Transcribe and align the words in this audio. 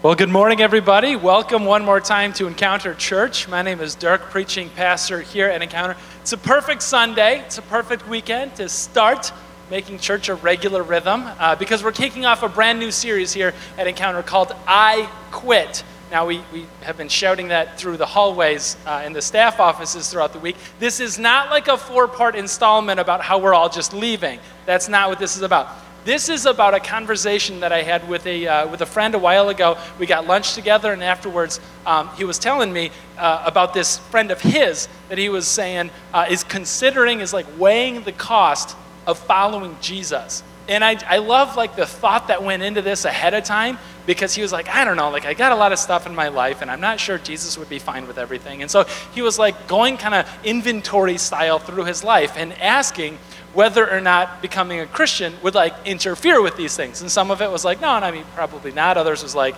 Well, 0.00 0.14
good 0.14 0.28
morning, 0.28 0.60
everybody. 0.60 1.16
Welcome 1.16 1.64
one 1.64 1.84
more 1.84 1.98
time 1.98 2.32
to 2.34 2.46
Encounter 2.46 2.94
Church. 2.94 3.48
My 3.48 3.62
name 3.62 3.80
is 3.80 3.96
Dirk, 3.96 4.30
preaching 4.30 4.70
pastor 4.70 5.22
here 5.22 5.48
at 5.48 5.60
Encounter. 5.60 5.96
It's 6.20 6.32
a 6.32 6.38
perfect 6.38 6.82
Sunday, 6.82 7.40
it's 7.40 7.58
a 7.58 7.62
perfect 7.62 8.06
weekend 8.06 8.54
to 8.54 8.68
start 8.68 9.32
making 9.72 9.98
church 9.98 10.28
a 10.28 10.36
regular 10.36 10.84
rhythm 10.84 11.24
uh, 11.40 11.56
because 11.56 11.82
we're 11.82 11.90
kicking 11.90 12.26
off 12.26 12.44
a 12.44 12.48
brand 12.48 12.78
new 12.78 12.92
series 12.92 13.32
here 13.32 13.52
at 13.76 13.88
Encounter 13.88 14.22
called 14.22 14.54
I 14.68 15.10
Quit. 15.32 15.82
Now, 16.12 16.26
we, 16.26 16.42
we 16.52 16.66
have 16.82 16.96
been 16.96 17.08
shouting 17.08 17.48
that 17.48 17.76
through 17.76 17.96
the 17.96 18.06
hallways 18.06 18.76
uh, 18.86 19.02
in 19.04 19.12
the 19.12 19.20
staff 19.20 19.58
offices 19.58 20.08
throughout 20.08 20.32
the 20.32 20.38
week. 20.38 20.54
This 20.78 21.00
is 21.00 21.18
not 21.18 21.50
like 21.50 21.66
a 21.66 21.76
four 21.76 22.06
part 22.06 22.36
installment 22.36 23.00
about 23.00 23.20
how 23.20 23.38
we're 23.38 23.52
all 23.52 23.68
just 23.68 23.92
leaving. 23.92 24.38
That's 24.64 24.88
not 24.88 25.08
what 25.08 25.18
this 25.18 25.34
is 25.34 25.42
about. 25.42 25.70
This 26.08 26.30
is 26.30 26.46
about 26.46 26.72
a 26.72 26.80
conversation 26.80 27.60
that 27.60 27.70
I 27.70 27.82
had 27.82 28.08
with 28.08 28.26
a, 28.26 28.46
uh, 28.46 28.68
with 28.68 28.80
a 28.80 28.86
friend 28.86 29.14
a 29.14 29.18
while 29.18 29.50
ago. 29.50 29.76
We 29.98 30.06
got 30.06 30.26
lunch 30.26 30.54
together, 30.54 30.90
and 30.90 31.04
afterwards, 31.04 31.60
um, 31.84 32.08
he 32.16 32.24
was 32.24 32.38
telling 32.38 32.72
me 32.72 32.92
uh, 33.18 33.42
about 33.44 33.74
this 33.74 33.98
friend 33.98 34.30
of 34.30 34.40
his 34.40 34.88
that 35.10 35.18
he 35.18 35.28
was 35.28 35.46
saying 35.46 35.90
uh, 36.14 36.24
is 36.30 36.44
considering, 36.44 37.20
is 37.20 37.34
like 37.34 37.44
weighing 37.58 38.04
the 38.04 38.12
cost 38.12 38.74
of 39.06 39.18
following 39.18 39.76
Jesus. 39.82 40.42
And 40.66 40.82
I, 40.82 40.96
I 41.06 41.18
love 41.18 41.56
like 41.56 41.76
the 41.76 41.84
thought 41.84 42.28
that 42.28 42.42
went 42.42 42.62
into 42.62 42.80
this 42.80 43.04
ahead 43.04 43.34
of 43.34 43.44
time 43.44 43.76
because 44.06 44.34
he 44.34 44.40
was 44.40 44.50
like, 44.52 44.68
I 44.68 44.86
don't 44.86 44.96
know, 44.96 45.10
like 45.10 45.26
I 45.26 45.34
got 45.34 45.52
a 45.52 45.56
lot 45.56 45.72
of 45.72 45.78
stuff 45.78 46.06
in 46.06 46.14
my 46.14 46.28
life 46.28 46.62
and 46.62 46.70
I'm 46.70 46.80
not 46.80 47.00
sure 47.00 47.18
Jesus 47.18 47.58
would 47.58 47.68
be 47.68 47.78
fine 47.78 48.06
with 48.06 48.16
everything. 48.16 48.62
And 48.62 48.70
so 48.70 48.84
he 49.14 49.20
was 49.20 49.38
like 49.38 49.68
going 49.68 49.98
kind 49.98 50.14
of 50.14 50.26
inventory 50.44 51.18
style 51.18 51.58
through 51.58 51.84
his 51.84 52.02
life 52.02 52.32
and 52.36 52.54
asking, 52.54 53.18
whether 53.54 53.90
or 53.90 54.00
not 54.00 54.42
becoming 54.42 54.80
a 54.80 54.86
Christian 54.86 55.34
would 55.42 55.54
like 55.54 55.74
interfere 55.86 56.42
with 56.42 56.56
these 56.56 56.76
things. 56.76 57.00
And 57.00 57.10
some 57.10 57.30
of 57.30 57.40
it 57.40 57.50
was 57.50 57.64
like, 57.64 57.80
no, 57.80 57.88
and 57.88 58.04
I 58.04 58.10
mean, 58.10 58.24
probably 58.34 58.72
not. 58.72 58.96
Others 58.96 59.22
was 59.22 59.34
like, 59.34 59.54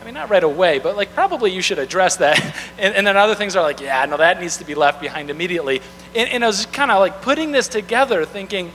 I 0.00 0.04
mean, 0.04 0.14
not 0.14 0.30
right 0.30 0.44
away, 0.44 0.78
but 0.78 0.96
like 0.96 1.14
probably 1.14 1.52
you 1.52 1.62
should 1.62 1.78
address 1.78 2.16
that. 2.16 2.38
and, 2.78 2.94
and, 2.94 3.06
then 3.06 3.16
other 3.16 3.34
things 3.34 3.56
are 3.56 3.62
like, 3.62 3.80
yeah, 3.80 4.04
no, 4.06 4.16
that 4.16 4.40
needs 4.40 4.56
to 4.58 4.64
be 4.64 4.74
left 4.74 5.00
behind 5.00 5.30
immediately. 5.30 5.80
And, 6.14 6.28
and 6.30 6.44
I 6.44 6.46
was 6.46 6.66
kind 6.66 6.90
of 6.90 7.00
like 7.00 7.22
putting 7.22 7.52
this 7.52 7.68
together, 7.68 8.24
thinking, 8.24 8.72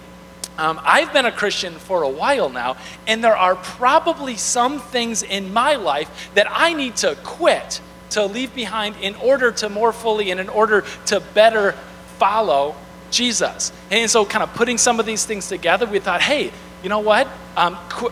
um, 0.57 0.79
I've 0.83 1.11
been 1.11 1.25
a 1.25 1.31
Christian 1.31 1.73
for 1.73 2.03
a 2.03 2.09
while 2.09 2.49
now, 2.49 2.77
and 3.07 3.23
there 3.23 3.35
are 3.35 3.55
probably 3.55 4.35
some 4.37 4.79
things 4.79 5.23
in 5.23 5.51
my 5.51 5.75
life 5.75 6.29
that 6.35 6.45
I 6.49 6.73
need 6.73 6.95
to 6.97 7.17
quit, 7.23 7.81
to 8.11 8.25
leave 8.25 8.53
behind 8.53 8.95
in 9.01 9.15
order 9.15 9.51
to 9.51 9.69
more 9.69 9.91
fully 9.91 10.29
and 10.29 10.39
in 10.39 10.49
order 10.49 10.83
to 11.07 11.19
better 11.19 11.71
follow 12.19 12.75
Jesus. 13.13 13.71
And 13.91 14.09
so, 14.09 14.25
kind 14.25 14.43
of 14.43 14.53
putting 14.53 14.77
some 14.77 14.99
of 14.99 15.05
these 15.05 15.25
things 15.25 15.47
together, 15.47 15.85
we 15.85 15.99
thought, 15.99 16.21
hey, 16.21 16.51
you 16.81 16.89
know 16.89 16.99
what? 16.99 17.27
Um, 17.55 17.77
qu- 17.89 18.11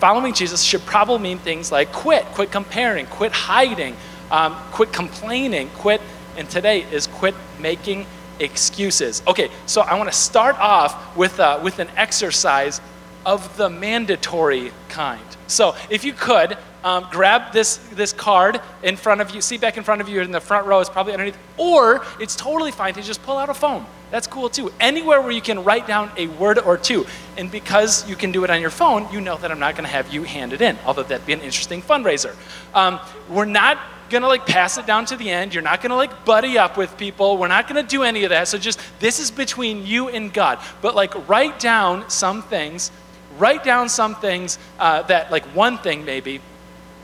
following 0.00 0.34
Jesus 0.34 0.62
should 0.62 0.80
probably 0.82 1.18
mean 1.18 1.38
things 1.38 1.70
like 1.70 1.92
quit, 1.92 2.24
quit 2.26 2.50
comparing, 2.50 3.06
quit 3.06 3.32
hiding, 3.32 3.96
um, 4.30 4.54
quit 4.72 4.92
complaining, 4.92 5.68
quit, 5.76 6.00
and 6.36 6.48
today 6.48 6.82
is 6.90 7.06
quit 7.06 7.34
making 7.60 8.06
excuses. 8.40 9.22
Okay, 9.26 9.50
so 9.66 9.82
I 9.82 9.96
want 9.96 10.10
to 10.10 10.16
start 10.16 10.58
off 10.58 11.16
with, 11.16 11.38
uh, 11.38 11.60
with 11.62 11.78
an 11.78 11.88
exercise 11.96 12.80
of 13.24 13.56
the 13.56 13.70
mandatory 13.70 14.72
kind. 14.88 15.22
So, 15.46 15.76
if 15.90 16.04
you 16.04 16.12
could, 16.12 16.56
um, 16.84 17.06
grab 17.10 17.52
this, 17.52 17.76
this 17.92 18.12
card 18.12 18.60
in 18.82 18.96
front 18.96 19.20
of 19.20 19.30
you, 19.32 19.40
see 19.40 19.58
back 19.58 19.76
in 19.76 19.84
front 19.84 20.00
of 20.00 20.08
you 20.08 20.20
in 20.20 20.32
the 20.32 20.40
front 20.40 20.66
row, 20.66 20.80
it's 20.80 20.90
probably 20.90 21.12
underneath, 21.12 21.38
or 21.56 22.04
it's 22.18 22.34
totally 22.34 22.72
fine 22.72 22.94
to 22.94 23.02
just 23.02 23.22
pull 23.22 23.38
out 23.38 23.48
a 23.48 23.54
phone. 23.54 23.86
That's 24.12 24.26
cool 24.26 24.50
too. 24.50 24.70
Anywhere 24.78 25.22
where 25.22 25.30
you 25.30 25.40
can 25.40 25.64
write 25.64 25.86
down 25.86 26.12
a 26.18 26.26
word 26.26 26.58
or 26.58 26.76
two. 26.76 27.06
And 27.38 27.50
because 27.50 28.06
you 28.06 28.14
can 28.14 28.30
do 28.30 28.44
it 28.44 28.50
on 28.50 28.60
your 28.60 28.70
phone, 28.70 29.10
you 29.10 29.22
know 29.22 29.38
that 29.38 29.50
I'm 29.50 29.58
not 29.58 29.74
going 29.74 29.84
to 29.84 29.90
have 29.90 30.12
you 30.12 30.22
hand 30.22 30.52
it 30.52 30.60
in, 30.60 30.78
although 30.84 31.02
that'd 31.02 31.26
be 31.26 31.32
an 31.32 31.40
interesting 31.40 31.80
fundraiser. 31.80 32.36
Um, 32.74 33.00
we're 33.30 33.46
not 33.46 33.78
going 34.10 34.20
to 34.20 34.28
like 34.28 34.44
pass 34.44 34.76
it 34.76 34.86
down 34.86 35.06
to 35.06 35.16
the 35.16 35.30
end. 35.30 35.54
You're 35.54 35.62
not 35.62 35.80
going 35.80 35.90
to 35.90 35.96
like 35.96 36.26
buddy 36.26 36.58
up 36.58 36.76
with 36.76 36.98
people. 36.98 37.38
We're 37.38 37.48
not 37.48 37.66
going 37.66 37.82
to 37.82 37.88
do 37.88 38.02
any 38.02 38.24
of 38.24 38.30
that. 38.30 38.48
So 38.48 38.58
just 38.58 38.78
this 39.00 39.18
is 39.18 39.30
between 39.30 39.86
you 39.86 40.10
and 40.10 40.30
God. 40.30 40.58
But 40.82 40.94
like 40.94 41.26
write 41.26 41.58
down 41.58 42.10
some 42.10 42.42
things, 42.42 42.90
write 43.38 43.64
down 43.64 43.88
some 43.88 44.14
things 44.14 44.58
uh, 44.78 45.02
that, 45.04 45.30
like 45.30 45.46
one 45.46 45.78
thing 45.78 46.04
maybe, 46.04 46.42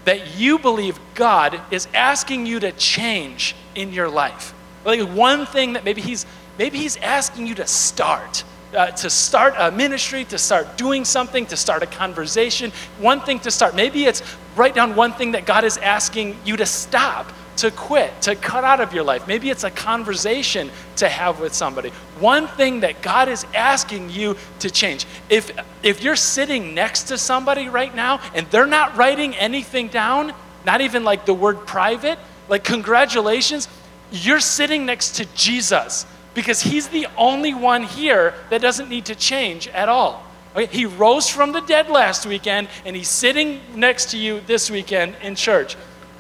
that 0.05 0.37
you 0.37 0.59
believe 0.59 1.01
God 1.15 1.59
is 1.71 1.89
asking 1.95 2.45
you 2.45 2.61
to 2.61 2.71
change 2.73 3.57
in 3.75 3.95
your 3.95 4.11
life. 4.11 4.53
Like 4.85 5.01
one 5.01 5.47
thing 5.47 5.73
that 5.73 5.85
maybe 5.85 6.03
He's 6.03 6.27
Maybe 6.59 6.79
He's 6.79 6.97
asking 6.99 7.47
you 7.47 7.55
to 7.57 7.67
start. 7.67 8.45
Uh, 8.75 8.91
to 8.91 9.09
start 9.09 9.55
a 9.57 9.71
ministry, 9.71 10.27
to 10.27 10.37
start 10.37 10.77
doing 10.77 11.03
something, 11.03 11.47
to 11.47 11.57
start 11.57 11.83
a 11.83 11.87
conversation, 11.87 12.71
one 12.99 13.19
thing 13.19 13.41
to 13.41 13.51
start. 13.51 13.75
Maybe 13.75 14.05
it's 14.05 14.23
write 14.57 14.75
down 14.75 14.95
one 14.95 15.13
thing 15.15 15.33
that 15.33 15.47
God 15.47 15.65
is 15.65 15.79
asking 15.79 16.37
you 16.45 16.55
to 16.59 16.67
stop, 16.67 17.33
to 17.57 17.71
quit, 17.71 18.21
to 18.23 18.37
cut 18.37 18.65
out 18.65 18.81
of 18.81 18.93
your 18.93 19.05
life. 19.05 19.27
Maybe 19.27 19.49
it's 19.49 19.65
a 19.65 19.71
conversation 19.71 20.71
to 20.97 21.09
have 21.09 21.41
with 21.41 21.55
somebody. 21.55 21.89
One 22.21 22.47
thing 22.47 22.81
that 22.81 23.01
God 23.01 23.31
is 23.31 23.47
asking 23.55 24.11
you 24.11 24.37
to 24.59 24.71
change. 24.71 25.07
If, 25.31 25.51
if 25.83 26.03
you're 26.03 26.15
sitting 26.15 26.75
next 26.75 27.05
to 27.05 27.17
somebody 27.17 27.71
right 27.71 27.95
now 27.95 28.21
and 28.35 28.47
they're 28.49 28.67
not 28.67 28.97
writing 28.99 29.35
anything 29.37 29.89
down, 29.89 30.35
not 30.67 30.83
even 30.83 31.05
like 31.05 31.25
the 31.25 31.33
word 31.33 31.67
private, 31.67 32.19
like 32.51 32.65
congratulations, 32.65 33.67
you're 34.13 34.41
sitting 34.41 34.85
next 34.85 35.17
to 35.17 35.25
Jesus 35.35 36.05
because 36.39 36.61
he's 36.61 36.87
the 36.87 37.09
only 37.17 37.53
one 37.53 37.83
here 37.83 38.33
that 38.49 38.61
doesn't 38.61 38.89
need 38.89 39.05
to 39.07 39.15
change 39.17 39.67
at 39.67 39.89
all. 39.89 40.25
Okay? 40.55 40.67
He 40.67 40.87
rose 40.87 41.29
from 41.29 41.51
the 41.51 41.59
dead 41.59 41.91
last 41.91 42.27
weekend, 42.27 42.69
and 42.87 42.95
he's 42.95 43.09
sitting 43.09 43.61
next 43.75 44.13
to 44.13 44.17
you 44.17 44.39
this 44.47 44.71
weekend 44.71 45.17
in 45.21 45.35
church. 45.35 45.77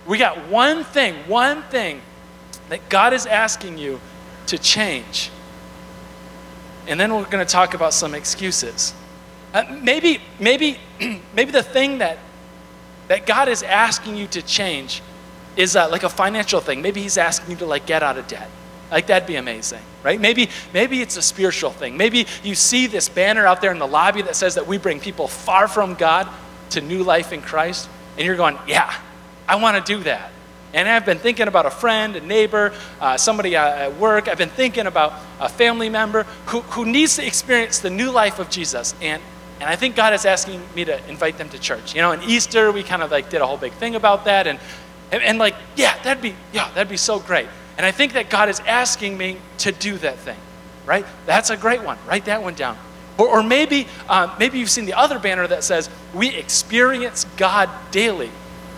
We 0.09 0.19
got 0.19 0.49
one 0.49 0.83
thing, 0.83 1.15
one 1.29 1.63
thing 1.63 2.03
that 2.69 2.89
God 2.89 3.13
is 3.13 3.27
asking 3.27 3.79
you 3.79 4.01
to 4.49 4.59
change. 4.59 5.31
And 6.89 6.99
then 6.99 7.15
we're 7.15 7.25
going 7.27 7.47
to 7.47 7.53
talk 7.53 7.75
about 7.75 7.95
some 7.95 8.13
excuses. 8.13 8.95
Uh, 9.55 9.79
maybe, 9.81 10.21
maybe, 10.41 10.81
maybe 11.33 11.53
the 11.53 11.63
thing 11.63 11.99
that, 11.99 12.19
that 13.07 13.25
God 13.25 13.47
is 13.47 13.63
asking 13.63 14.17
you 14.17 14.27
to 14.27 14.43
change 14.43 15.01
is 15.57 15.77
uh, 15.77 15.89
like 15.89 16.03
a 16.03 16.09
financial 16.09 16.59
thing. 16.59 16.83
Maybe 16.83 17.03
He's 17.03 17.19
asking 17.19 17.53
you 17.53 17.57
to 17.59 17.67
like 17.67 17.87
get 17.87 18.03
out 18.03 18.19
of 18.19 18.27
debt. 18.27 18.51
Like 18.91 19.07
that'd 19.09 19.27
be 19.29 19.37
amazing, 19.37 19.83
right? 20.03 20.21
Maybe, 20.21 20.49
maybe 20.73 21.03
it's 21.03 21.17
a 21.17 21.23
spiritual 21.23 21.71
thing. 21.71 21.97
Maybe 21.97 22.27
you 22.43 22.55
see 22.55 22.87
this 22.87 23.09
banner 23.09 23.47
out 23.47 23.61
there 23.61 23.73
in 23.73 23.79
the 23.79 23.87
lobby 23.87 24.23
that 24.23 24.37
says 24.37 24.55
that 24.55 24.67
we 24.67 24.79
bring 24.79 24.99
people 25.01 25.29
far 25.29 25.69
from 25.69 25.95
God 25.95 26.29
to 26.71 26.81
new 26.81 27.03
life 27.03 27.33
in 27.33 27.43
Christ, 27.43 27.89
and 28.17 28.27
you're 28.27 28.37
going, 28.37 28.59
yeah, 28.67 28.95
I 29.47 29.57
want 29.57 29.85
to 29.85 29.97
do 29.97 30.03
that. 30.05 30.31
And 30.75 30.89
I've 30.89 31.07
been 31.07 31.19
thinking 31.19 31.49
about 31.49 31.65
a 31.65 31.71
friend, 31.71 32.15
a 32.17 32.21
neighbor, 32.21 32.75
uh, 33.01 33.17
somebody 33.17 33.57
uh, 33.57 33.87
at 33.87 33.97
work. 33.97 34.29
I've 34.29 34.37
been 34.37 34.51
thinking 34.51 34.87
about 34.87 35.15
a 35.41 35.49
family 35.49 35.89
member 35.89 36.25
who, 36.47 36.61
who 36.61 36.85
needs 36.85 37.17
to 37.17 37.27
experience 37.27 37.79
the 37.79 37.89
new 37.91 38.11
life 38.11 38.39
of 38.39 38.51
Jesus. 38.51 38.95
And, 39.01 39.23
and 39.61 39.69
I 39.69 39.77
think 39.77 39.97
God 39.97 40.13
is 40.13 40.27
asking 40.27 40.63
me 40.75 40.85
to 40.85 41.09
invite 41.09 41.39
them 41.39 41.49
to 41.51 41.59
church. 41.59 41.95
You 41.95 42.03
know, 42.03 42.13
in 42.13 42.23
Easter, 42.23 42.71
we 42.71 42.83
kind 42.83 43.03
of 43.03 43.11
like 43.11 43.31
did 43.31 43.41
a 43.41 43.47
whole 43.47 43.57
big 43.57 43.73
thing 43.73 43.95
about 43.95 44.27
that. 44.27 44.47
And, 44.47 44.59
and, 45.11 45.23
and 45.23 45.39
like, 45.39 45.55
yeah, 45.75 46.01
that'd 46.03 46.23
be, 46.23 46.35
yeah, 46.53 46.71
that'd 46.75 46.91
be 46.91 46.99
so 46.99 47.19
great. 47.19 47.49
And 47.79 47.87
I 47.87 47.93
think 47.93 48.15
that 48.15 48.29
God 48.29 48.49
is 48.49 48.59
asking 48.61 49.17
me 49.17 49.39
to 49.59 49.71
do 49.71 49.97
that 49.99 50.19
thing, 50.19 50.37
right? 50.85 51.07
That's 51.27 51.51
a 51.51 51.57
great 51.57 51.83
one. 51.83 51.97
Write 52.09 52.25
that 52.25 52.43
one 52.43 52.55
down. 52.55 52.77
Or, 53.17 53.29
or 53.29 53.43
maybe, 53.43 53.87
uh, 54.09 54.35
maybe 54.39 54.59
you've 54.59 54.71
seen 54.71 54.85
the 54.85 54.95
other 54.95 55.21
banner 55.21 55.47
that 55.47 55.63
says, 55.63 55.89
We 56.13 56.35
experience 56.35 57.25
God 57.37 57.71
daily. 57.93 58.31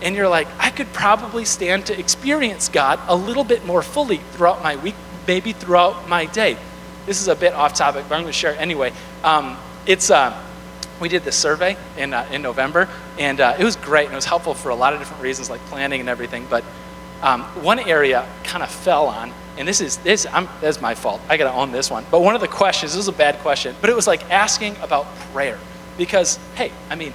And 0.02 0.14
you're 0.14 0.28
like, 0.28 0.48
I 0.58 0.70
could 0.70 0.92
probably 0.92 1.44
stand 1.44 1.86
to 1.86 1.98
experience 1.98 2.68
God 2.68 3.00
a 3.08 3.16
little 3.16 3.44
bit 3.44 3.66
more 3.66 3.82
fully 3.82 4.18
throughout 4.32 4.62
my 4.62 4.76
week, 4.76 4.94
maybe 5.26 5.52
throughout 5.52 6.08
my 6.08 6.26
day. 6.26 6.56
This 7.06 7.20
is 7.20 7.28
a 7.28 7.34
bit 7.34 7.52
off 7.54 7.74
topic, 7.74 8.04
but 8.08 8.14
I'm 8.14 8.22
going 8.22 8.32
to 8.32 8.38
share 8.38 8.52
it 8.52 8.60
anyway. 8.60 8.92
Um, 9.24 9.58
it's, 9.86 10.10
uh, 10.10 10.38
we 11.00 11.08
did 11.08 11.22
this 11.22 11.36
survey 11.36 11.76
in, 11.96 12.14
uh, 12.14 12.26
in 12.30 12.40
November, 12.42 12.88
and 13.18 13.40
uh, 13.40 13.56
it 13.58 13.64
was 13.64 13.76
great, 13.76 14.04
and 14.04 14.12
it 14.12 14.16
was 14.16 14.26
helpful 14.26 14.54
for 14.54 14.70
a 14.70 14.74
lot 14.74 14.92
of 14.92 14.98
different 14.98 15.22
reasons, 15.22 15.50
like 15.50 15.60
planning 15.66 16.00
and 16.00 16.08
everything. 16.08 16.46
But 16.48 16.64
um, 17.22 17.42
one 17.62 17.78
area 17.78 18.26
kind 18.44 18.62
of 18.62 18.70
fell 18.70 19.06
on, 19.06 19.32
and 19.58 19.68
this 19.68 19.80
is 19.80 19.98
this 19.98 20.26
I'm, 20.32 20.48
that's 20.60 20.80
my 20.80 20.94
fault. 20.94 21.20
I 21.28 21.36
got 21.36 21.50
to 21.50 21.56
own 21.56 21.72
this 21.72 21.90
one. 21.90 22.04
But 22.10 22.20
one 22.22 22.34
of 22.34 22.40
the 22.40 22.48
questions, 22.48 22.92
this 22.92 22.98
was 22.98 23.08
a 23.08 23.12
bad 23.12 23.38
question, 23.40 23.74
but 23.80 23.90
it 23.90 23.96
was 23.96 24.06
like 24.06 24.30
asking 24.30 24.76
about 24.82 25.06
prayer, 25.32 25.58
because 25.98 26.38
hey, 26.54 26.72
I 26.88 26.94
mean, 26.94 27.12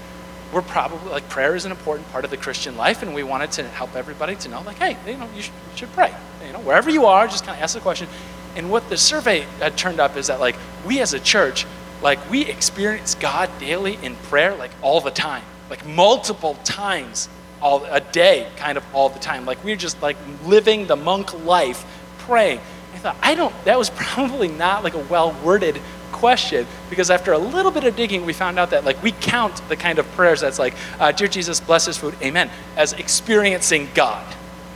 we're 0.54 0.62
probably 0.62 1.12
like 1.12 1.28
prayer 1.30 1.56
is 1.56 1.66
an 1.66 1.72
important 1.72 2.10
part 2.12 2.24
of 2.24 2.32
the 2.32 2.38
Christian 2.38 2.78
life, 2.78 3.02
and 3.02 3.16
we 3.16 3.24
wanted 3.24 3.52
to 3.54 3.64
help 3.64 3.96
everybody 3.96 4.36
to 4.38 4.50
know, 4.50 4.62
like, 4.62 4.78
hey, 4.78 4.98
you 5.08 5.18
know, 5.18 5.30
you 5.36 5.42
should, 5.42 5.54
you 5.72 5.78
should 5.78 5.94
pray. 5.94 6.14
You 6.46 6.54
know, 6.54 6.60
wherever 6.60 6.90
you 6.90 7.06
are, 7.06 7.28
just 7.28 7.44
kind 7.44 7.58
of 7.58 7.64
ask 7.64 7.74
the 7.74 7.82
question. 7.82 8.08
And 8.56 8.72
what 8.72 8.88
the 8.90 8.98
survey 8.98 9.42
had 9.60 9.78
turned 9.78 10.00
up 10.00 10.16
is 10.16 10.28
that 10.28 10.40
like 10.40 10.56
we 10.86 11.02
as 11.02 11.14
a 11.14 11.20
church, 11.20 11.66
like 12.02 12.30
we 12.30 12.46
experience 12.46 13.16
God 13.16 13.50
daily 13.60 13.98
in 14.02 14.16
prayer, 14.16 14.56
like 14.56 14.72
all 14.82 15.02
the 15.02 15.12
time, 15.12 15.44
like 15.70 15.86
multiple 15.86 16.56
times 16.64 17.28
all 17.62 17.86
a 17.86 18.00
day, 18.00 18.48
kind 18.58 18.78
of 18.78 18.84
all 18.94 19.10
the 19.10 19.20
time. 19.20 19.46
Like 19.46 19.64
we 19.64 19.72
are 19.72 19.78
just 19.78 20.02
like 20.02 20.18
living 20.46 20.88
the 20.88 20.96
monk 20.96 21.34
life, 21.46 21.86
praying. 22.20 22.60
I 22.94 22.98
thought, 22.98 23.18
I 23.22 23.36
don't. 23.36 23.54
That 23.66 23.78
was 23.78 23.90
probably 23.96 24.48
not 24.48 24.84
like 24.84 24.94
a 24.94 25.00
well 25.00 25.36
worded 25.44 25.80
question 26.12 26.66
because 26.90 27.12
after 27.12 27.34
a 27.34 27.38
little 27.38 27.72
bit 27.72 27.84
of 27.84 27.96
digging, 27.96 28.26
we 28.26 28.34
found 28.34 28.58
out 28.58 28.70
that 28.70 28.86
like 28.86 29.02
we 29.04 29.12
count 29.12 29.62
the 29.68 29.76
kind 29.76 30.00
of 30.00 30.10
prayers 30.12 30.42
that's 30.42 30.60
like, 30.60 30.74
uh, 31.00 31.12
"Dear 31.12 31.28
Jesus, 31.28 31.60
bless 31.60 31.86
this 31.86 31.98
food, 31.98 32.16
Amen," 32.22 32.50
as 32.78 32.94
experiencing 32.94 33.90
God 33.94 34.26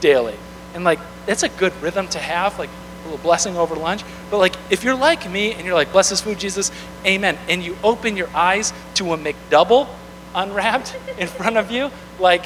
daily, 0.00 0.36
and 0.74 0.84
like 0.84 0.98
that's 1.26 1.42
a 1.42 1.48
good 1.48 1.72
rhythm 1.82 2.08
to 2.08 2.18
have, 2.18 2.58
like 2.58 2.70
a 2.70 3.04
little 3.04 3.18
blessing 3.18 3.56
over 3.56 3.74
lunch. 3.74 4.02
But 4.30 4.38
like 4.38 4.54
if 4.68 4.84
you're 4.84 4.94
like 4.94 5.28
me 5.30 5.52
and 5.52 5.64
you're 5.64 5.74
like, 5.74 5.92
"Bless 5.92 6.10
this 6.10 6.20
food, 6.20 6.38
Jesus, 6.38 6.70
Amen," 7.06 7.38
and 7.48 7.62
you 7.62 7.76
open 7.82 8.16
your 8.16 8.28
eyes 8.34 8.72
to 8.94 9.12
a 9.14 9.18
McDouble 9.18 9.88
unwrapped 10.34 10.96
in 11.18 11.26
front 11.26 11.56
of 11.56 11.70
you, 11.70 11.90
like 12.18 12.44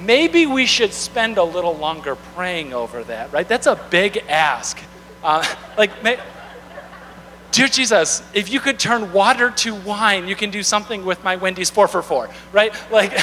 maybe 0.00 0.46
we 0.46 0.66
should 0.66 0.92
spend 0.92 1.38
a 1.38 1.42
little 1.42 1.74
longer 1.74 2.16
praying 2.34 2.72
over 2.72 3.04
that, 3.04 3.32
right? 3.32 3.48
That's 3.48 3.66
a 3.66 3.76
big 3.90 4.18
ask. 4.28 4.78
Uh, 5.22 5.44
like, 5.76 6.02
may, 6.02 6.18
dear 7.50 7.68
Jesus, 7.68 8.22
if 8.34 8.50
you 8.50 8.60
could 8.60 8.78
turn 8.78 9.12
water 9.12 9.50
to 9.50 9.74
wine, 9.74 10.28
you 10.28 10.36
can 10.36 10.50
do 10.50 10.62
something 10.62 11.04
with 11.04 11.22
my 11.24 11.36
Wendy's 11.36 11.70
four 11.70 11.88
for 11.88 12.02
four, 12.02 12.30
right? 12.52 12.72
Like, 12.90 13.18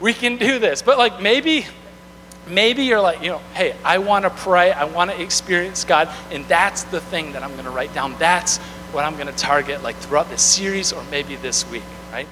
we 0.00 0.12
can 0.12 0.36
do 0.36 0.58
this. 0.58 0.82
But 0.82 0.98
like, 0.98 1.20
maybe, 1.22 1.66
maybe 2.46 2.84
you're 2.84 3.00
like, 3.00 3.22
you 3.22 3.30
know, 3.30 3.40
hey, 3.54 3.74
I 3.84 3.98
want 3.98 4.24
to 4.24 4.30
pray, 4.30 4.72
I 4.72 4.84
want 4.84 5.10
to 5.10 5.20
experience 5.20 5.84
God, 5.84 6.08
and 6.30 6.44
that's 6.46 6.84
the 6.84 7.00
thing 7.00 7.32
that 7.32 7.42
I'm 7.42 7.52
going 7.52 7.64
to 7.64 7.70
write 7.70 7.94
down. 7.94 8.16
That's 8.18 8.58
what 8.92 9.04
I'm 9.04 9.14
going 9.14 9.26
to 9.28 9.32
target, 9.32 9.82
like 9.82 9.96
throughout 9.96 10.28
this 10.28 10.42
series 10.42 10.92
or 10.92 11.02
maybe 11.10 11.36
this 11.36 11.68
week, 11.70 11.82
right? 12.12 12.28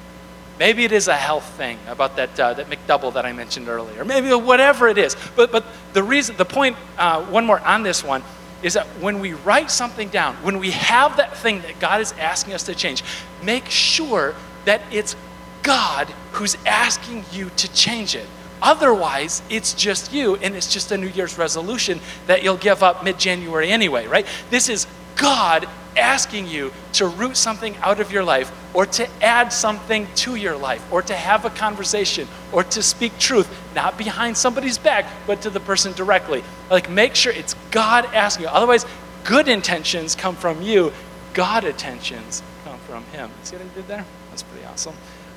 Maybe 0.58 0.84
it 0.84 0.92
is 0.92 1.08
a 1.08 1.16
health 1.16 1.48
thing 1.56 1.78
about 1.88 2.16
that, 2.16 2.38
uh, 2.38 2.54
that 2.54 2.68
McDouble 2.68 3.14
that 3.14 3.24
I 3.24 3.32
mentioned 3.32 3.68
earlier. 3.68 4.04
Maybe 4.04 4.28
whatever 4.34 4.88
it 4.88 4.98
is. 4.98 5.16
But, 5.34 5.50
but 5.50 5.64
the 5.92 6.02
reason, 6.02 6.36
the 6.36 6.44
point, 6.44 6.76
uh, 6.98 7.24
one 7.24 7.46
more 7.46 7.60
on 7.60 7.82
this 7.82 8.04
one, 8.04 8.22
is 8.62 8.74
that 8.74 8.86
when 9.00 9.18
we 9.18 9.32
write 9.32 9.70
something 9.70 10.08
down, 10.08 10.36
when 10.36 10.58
we 10.58 10.70
have 10.70 11.16
that 11.16 11.36
thing 11.36 11.60
that 11.62 11.80
God 11.80 12.00
is 12.00 12.12
asking 12.12 12.54
us 12.54 12.62
to 12.64 12.74
change, 12.74 13.02
make 13.42 13.66
sure 13.66 14.34
that 14.64 14.82
it's 14.92 15.16
God 15.62 16.08
who's 16.32 16.56
asking 16.66 17.24
you 17.32 17.50
to 17.56 17.72
change 17.72 18.14
it. 18.14 18.26
Otherwise, 18.60 19.42
it's 19.50 19.74
just 19.74 20.12
you, 20.12 20.36
and 20.36 20.54
it's 20.54 20.72
just 20.72 20.92
a 20.92 20.96
New 20.96 21.08
Year's 21.08 21.36
resolution 21.36 21.98
that 22.28 22.44
you'll 22.44 22.56
give 22.56 22.82
up 22.82 23.02
mid 23.02 23.18
January 23.18 23.70
anyway, 23.70 24.06
right? 24.06 24.26
This 24.50 24.68
is 24.68 24.86
God 25.16 25.68
asking 25.96 26.46
you 26.46 26.72
to 26.94 27.08
root 27.08 27.36
something 27.36 27.76
out 27.78 28.00
of 28.00 28.12
your 28.12 28.22
life 28.22 28.52
or 28.74 28.86
to 28.86 29.08
add 29.22 29.52
something 29.52 30.06
to 30.14 30.34
your 30.34 30.56
life 30.56 30.84
or 30.90 31.02
to 31.02 31.14
have 31.14 31.44
a 31.44 31.50
conversation 31.50 32.26
or 32.52 32.64
to 32.64 32.82
speak 32.82 33.18
truth, 33.18 33.48
not 33.74 33.98
behind 33.98 34.36
somebody's 34.36 34.78
back, 34.78 35.06
but 35.26 35.42
to 35.42 35.50
the 35.50 35.60
person 35.60 35.92
directly. 35.92 36.42
Like, 36.70 36.90
make 36.90 37.14
sure 37.14 37.32
it's 37.32 37.54
God 37.70 38.06
asking 38.14 38.44
you. 38.44 38.50
Otherwise, 38.50 38.86
good 39.24 39.48
intentions 39.48 40.14
come 40.14 40.36
from 40.36 40.62
you, 40.62 40.92
God 41.34 41.64
intentions 41.64 42.42
come 42.64 42.78
from 42.80 43.04
Him. 43.06 43.30
See 43.42 43.56
what 43.56 43.64
I 43.64 43.74
did 43.74 43.88
there? 43.88 44.06
That's 44.30 44.42
pretty 44.42 44.64
awesome. 44.66 44.94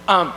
Um, 0.08 0.34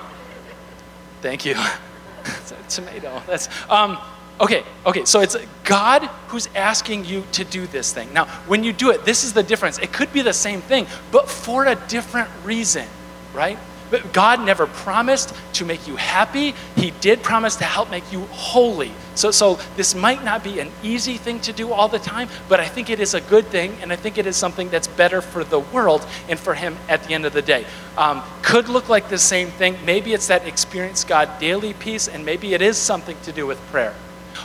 thank 1.23 1.45
you. 1.45 1.55
tomato. 2.69 3.23
That's. 3.27 3.49
Um, 3.71 3.99
Okay, 4.41 4.63
okay, 4.87 5.05
so 5.05 5.21
it's 5.21 5.37
God 5.65 6.03
who's 6.29 6.49
asking 6.55 7.05
you 7.05 7.25
to 7.33 7.45
do 7.45 7.67
this 7.67 7.93
thing. 7.93 8.13
Now, 8.13 8.27
when 8.47 8.63
you 8.63 8.73
do 8.73 8.91
it, 8.91 9.05
this 9.05 9.25
is 9.25 9.33
the 9.33 9.43
difference. 9.43 9.79
It 9.79 9.93
could 9.93 10.13
be 10.13 10.23
the 10.23 10.33
same 10.33 10.61
thing, 10.61 10.87
but 11.11 11.29
for 11.29 11.67
a 11.67 11.75
different 11.75 12.29
reason, 12.45 12.87
right? 13.35 13.59
But 13.91 14.13
God 14.13 14.45
never 14.45 14.67
promised 14.67 15.35
to 15.55 15.65
make 15.65 15.89
you 15.89 15.97
happy. 15.97 16.55
He 16.77 16.93
did 17.01 17.23
promise 17.23 17.57
to 17.57 17.65
help 17.65 17.91
make 17.91 18.13
you 18.13 18.21
holy. 18.27 18.93
So, 19.15 19.31
so 19.31 19.59
this 19.77 19.95
might 19.95 20.23
not 20.23 20.45
be 20.45 20.61
an 20.61 20.71
easy 20.83 21.17
thing 21.17 21.41
to 21.41 21.53
do 21.53 21.73
all 21.73 21.89
the 21.89 21.99
time, 21.99 22.29
but 22.49 22.61
I 22.61 22.69
think 22.69 22.91
it 22.91 23.01
is 23.01 23.15
a 23.15 23.21
good 23.23 23.47
thing, 23.47 23.77
and 23.81 23.93
I 23.93 23.97
think 23.97 24.19
it 24.19 24.27
is 24.27 24.37
something 24.37 24.69
that's 24.69 24.87
better 24.87 25.21
for 25.21 25.43
the 25.43 25.59
world 25.59 26.07
and 26.29 26.39
for 26.39 26.55
Him 26.55 26.77
at 26.89 27.03
the 27.05 27.15
end 27.15 27.25
of 27.25 27.33
the 27.33 27.43
day. 27.43 27.65
Um, 27.97 28.23
could 28.43 28.69
look 28.69 28.89
like 28.89 29.09
the 29.09 29.19
same 29.19 29.49
thing. 29.49 29.77
Maybe 29.85 30.13
it's 30.13 30.29
that 30.29 30.47
experience 30.47 31.03
God 31.03 31.41
daily 31.41 31.73
piece, 31.75 32.07
and 32.07 32.25
maybe 32.25 32.55
it 32.55 32.63
is 32.63 32.77
something 32.77 33.17
to 33.23 33.33
do 33.33 33.47
with 33.47 33.59
prayer. 33.73 33.95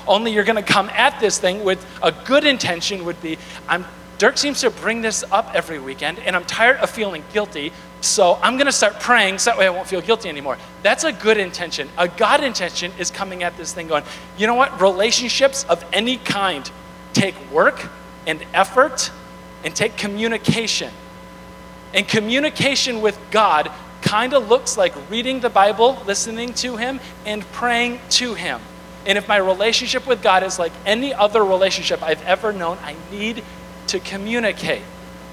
Only 0.07 0.31
you're 0.31 0.43
going 0.43 0.63
to 0.63 0.73
come 0.73 0.89
at 0.89 1.19
this 1.19 1.37
thing 1.39 1.63
with 1.63 1.85
a 2.01 2.11
good 2.11 2.45
intention 2.45 3.05
would 3.05 3.21
be 3.21 3.37
I'm 3.67 3.85
Dirk 4.23 4.37
seems 4.37 4.61
to 4.61 4.69
bring 4.69 5.01
this 5.01 5.23
up 5.31 5.53
every 5.53 5.79
weekend, 5.79 6.19
and 6.19 6.35
I'm 6.35 6.45
tired 6.45 6.77
of 6.77 6.89
feeling 6.89 7.25
guilty, 7.33 7.73
so 7.99 8.39
I'm 8.41 8.55
going 8.55 8.67
to 8.67 8.71
start 8.71 8.99
praying 8.99 9.39
so 9.39 9.49
that 9.49 9.57
way 9.57 9.65
I 9.65 9.69
won't 9.69 9.87
feel 9.87 10.01
guilty 10.01 10.29
anymore. 10.29 10.57
That's 10.81 11.03
a 11.03 11.11
good 11.11 11.37
intention. 11.37 11.89
A 11.97 12.07
God 12.07 12.43
intention 12.43 12.93
is 12.97 13.09
coming 13.11 13.43
at 13.43 13.57
this 13.57 13.73
thing 13.73 13.87
going, 13.87 14.03
you 14.37 14.47
know 14.47 14.53
what? 14.53 14.79
Relationships 14.79 15.65
of 15.65 15.83
any 15.91 16.17
kind 16.17 16.71
take 17.13 17.35
work 17.51 17.89
and 18.27 18.41
effort 18.53 19.11
and 19.63 19.75
take 19.75 19.97
communication. 19.97 20.91
And 21.93 22.07
communication 22.07 23.01
with 23.01 23.19
God 23.31 23.71
kind 24.01 24.33
of 24.33 24.47
looks 24.47 24.77
like 24.77 24.93
reading 25.09 25.39
the 25.39 25.49
Bible, 25.49 26.01
listening 26.05 26.53
to 26.55 26.77
Him, 26.77 26.99
and 27.25 27.43
praying 27.51 27.99
to 28.11 28.35
Him. 28.35 28.61
And 29.05 29.17
if 29.17 29.27
my 29.27 29.37
relationship 29.37 30.07
with 30.07 30.21
God 30.21 30.43
is 30.43 30.57
like 30.57 30.71
any 30.85 31.13
other 31.13 31.43
relationship 31.43 32.01
I've 32.01 32.23
ever 32.23 32.53
known, 32.53 32.77
I 32.81 32.95
need 33.11 33.43
to 33.87 33.99
communicate. 33.99 34.83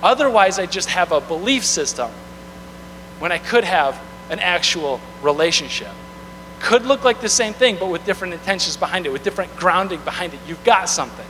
Otherwise, 0.02 0.58
I 0.58 0.66
just 0.66 0.88
have 0.88 1.12
a 1.12 1.20
belief 1.20 1.64
system 1.64 2.10
when 3.18 3.32
I 3.32 3.38
could 3.38 3.64
have 3.64 4.00
an 4.30 4.40
actual 4.40 5.00
relationship. 5.22 5.92
Could 6.60 6.84
look 6.84 7.04
like 7.04 7.20
the 7.20 7.28
same 7.28 7.52
thing, 7.52 7.76
but 7.76 7.88
with 7.88 8.04
different 8.04 8.34
intentions 8.34 8.76
behind 8.76 9.06
it, 9.06 9.12
with 9.12 9.22
different 9.22 9.54
grounding 9.56 10.00
behind 10.00 10.34
it. 10.34 10.40
You've 10.46 10.64
got 10.64 10.88
something. 10.88 11.26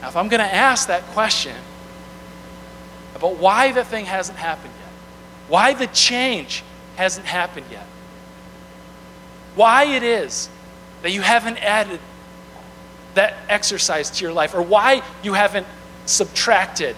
Now, 0.00 0.08
if 0.08 0.16
I'm 0.16 0.28
going 0.28 0.40
to 0.40 0.54
ask 0.54 0.88
that 0.88 1.02
question 1.08 1.56
about 3.14 3.36
why 3.36 3.72
the 3.72 3.84
thing 3.84 4.06
hasn't 4.06 4.38
happened 4.38 4.72
yet, 4.80 4.92
why 5.48 5.74
the 5.74 5.86
change 5.88 6.64
hasn't 6.96 7.26
happened 7.26 7.66
yet, 7.70 7.86
why 9.54 9.84
it 9.84 10.02
is 10.02 10.48
that 11.02 11.10
you 11.10 11.20
haven't 11.20 11.58
added 11.58 12.00
that 13.14 13.36
exercise 13.48 14.10
to 14.10 14.24
your 14.24 14.32
life 14.32 14.54
or 14.54 14.62
why 14.62 15.02
you 15.22 15.34
haven't 15.34 15.66
subtracted 16.06 16.96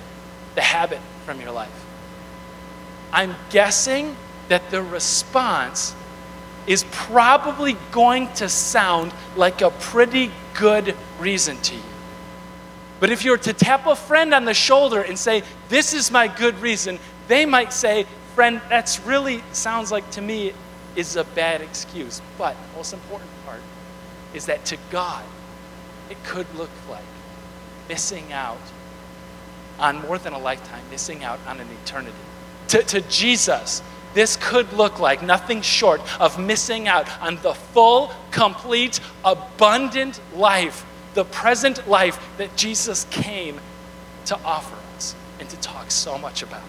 the 0.55 0.61
habit 0.61 1.01
from 1.25 1.41
your 1.41 1.51
life. 1.51 1.85
I'm 3.13 3.35
guessing 3.51 4.17
that 4.49 4.71
the 4.71 4.83
response 4.83 5.95
is 6.67 6.85
probably 6.91 7.77
going 7.93 8.33
to 8.35 8.49
sound 8.49 9.13
like 9.37 9.61
a 9.61 9.71
pretty 9.71 10.31
good 10.55 10.95
reason 11.19 11.57
to 11.63 11.75
you. 11.75 11.83
But 13.01 13.11
if 13.11 13.25
you 13.25 13.33
were 13.33 13.39
to 13.39 13.53
tap 13.53 13.87
a 13.87 13.97
friend 13.97 14.33
on 14.33 14.45
the 14.45 14.55
shoulder 14.55 15.03
and 15.03 15.19
say, 15.19 15.43
This 15.69 15.93
is 15.93 16.11
my 16.11 16.29
good 16.29 16.59
reason, 16.61 16.99
they 17.29 17.45
might 17.45 17.73
say, 17.73 18.07
Friend, 18.35 18.61
that's 18.69 19.01
really 19.01 19.43
sounds 19.53 19.93
like 19.93 20.09
to 20.13 20.23
me 20.23 20.53
is 20.97 21.17
a 21.17 21.25
bad 21.25 21.61
excuse. 21.61 22.21
But 22.39 22.57
the 22.71 22.77
most 22.77 22.93
important 22.93 23.31
part 23.47 23.61
is 24.33 24.47
that 24.47 24.65
to 24.67 24.79
God, 24.91 25.25
it 26.11 26.23
could 26.25 26.47
look 26.55 26.71
like 26.89 27.05
missing 27.89 28.33
out 28.33 28.59
on 29.79 30.01
more 30.03 30.19
than 30.19 30.33
a 30.33 30.39
lifetime, 30.39 30.83
missing 30.91 31.25
out 31.25 31.41
on 31.47 31.61
an 31.61 31.69
eternity. 31.83 32.17
To, 32.69 32.83
to 32.83 33.01
Jesus, 33.03 33.83
this 34.15 34.37
could 34.41 34.73
look 34.73 35.01
like 35.01 35.23
nothing 35.23 35.61
short 35.61 36.01
of 36.21 36.39
missing 36.39 36.87
out 36.87 37.11
on 37.21 37.37
the 37.43 37.55
full, 37.55 38.13
complete, 38.31 39.01
abundant 39.25 40.21
life, 40.35 40.87
the 41.15 41.25
present 41.25 41.89
life 41.89 42.19
that 42.39 42.57
Jesus 42.57 43.07
came 43.11 43.61
to 44.27 44.39
offer 44.45 44.77
us 44.97 45.15
and 45.41 45.49
to 45.51 45.57
talk 45.59 45.91
so 45.91 46.17
much 46.17 46.43
about. 46.43 46.63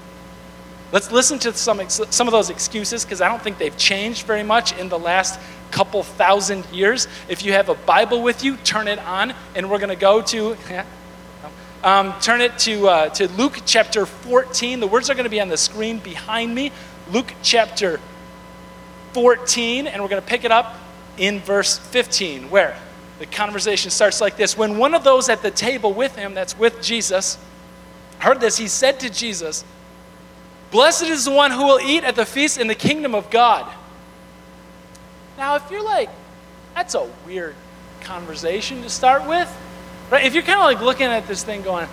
Let's 0.91 1.11
listen 1.11 1.39
to 1.39 1.53
some, 1.53 1.81
some 1.89 2.27
of 2.27 2.31
those 2.31 2.49
excuses 2.49 3.03
because 3.03 3.21
I 3.21 3.27
don't 3.27 3.41
think 3.41 3.57
they've 3.57 3.77
changed 3.77 4.25
very 4.25 4.43
much 4.43 4.77
in 4.77 4.89
the 4.89 4.99
last 4.99 5.39
couple 5.71 6.03
thousand 6.03 6.65
years. 6.67 7.07
If 7.27 7.43
you 7.43 7.53
have 7.53 7.69
a 7.69 7.75
Bible 7.75 8.21
with 8.21 8.43
you, 8.43 8.57
turn 8.57 8.87
it 8.87 8.99
on, 8.99 9.33
and 9.55 9.69
we're 9.69 9.79
going 9.79 9.89
to 9.89 9.95
go 9.95 10.21
to. 10.21 10.55
um, 11.83 12.13
turn 12.21 12.41
it 12.41 12.57
to, 12.59 12.87
uh, 12.87 13.09
to 13.09 13.27
Luke 13.29 13.61
chapter 13.65 14.05
14. 14.05 14.79
The 14.79 14.87
words 14.87 15.09
are 15.09 15.13
going 15.13 15.25
to 15.25 15.29
be 15.29 15.41
on 15.41 15.49
the 15.49 15.57
screen 15.57 15.99
behind 15.99 16.53
me. 16.53 16.71
Luke 17.11 17.33
chapter 17.41 17.99
14, 19.13 19.87
and 19.87 20.01
we're 20.01 20.09
going 20.09 20.21
to 20.21 20.27
pick 20.27 20.43
it 20.43 20.51
up 20.51 20.77
in 21.17 21.39
verse 21.39 21.77
15, 21.77 22.49
where 22.49 22.77
the 23.19 23.25
conversation 23.25 23.91
starts 23.91 24.19
like 24.19 24.35
this 24.35 24.57
When 24.57 24.77
one 24.77 24.93
of 24.93 25.03
those 25.03 25.29
at 25.29 25.41
the 25.41 25.51
table 25.51 25.93
with 25.93 26.15
him, 26.15 26.33
that's 26.33 26.57
with 26.57 26.81
Jesus, 26.81 27.37
heard 28.19 28.41
this, 28.41 28.57
he 28.57 28.67
said 28.67 28.99
to 29.01 29.09
Jesus, 29.09 29.63
Blessed 30.75 31.03
is 31.03 31.23
the 31.23 31.31
one 31.31 31.51
who 31.51 31.63
will 31.63 31.79
eat 31.79 32.03
at 32.03 32.17
the 32.17 32.25
feast 32.25 32.57
in 32.57 32.67
the 32.67 32.75
kingdom 32.75 33.15
of 33.15 33.29
God. 33.29 33.65
Now, 35.37 35.55
if 35.55 35.71
you're 35.71 35.81
like, 35.81 36.09
that's 36.73 36.95
a 36.95 37.09
weird 37.25 37.55
conversation 38.01 38.81
to 38.81 38.89
start 38.89 39.25
with, 39.25 39.49
right? 40.11 40.25
If 40.25 40.33
you're 40.33 40.43
kind 40.43 40.59
of 40.59 40.65
like 40.65 40.81
looking 40.81 41.07
at 41.07 41.29
this 41.29 41.45
thing 41.45 41.61
going, 41.61 41.87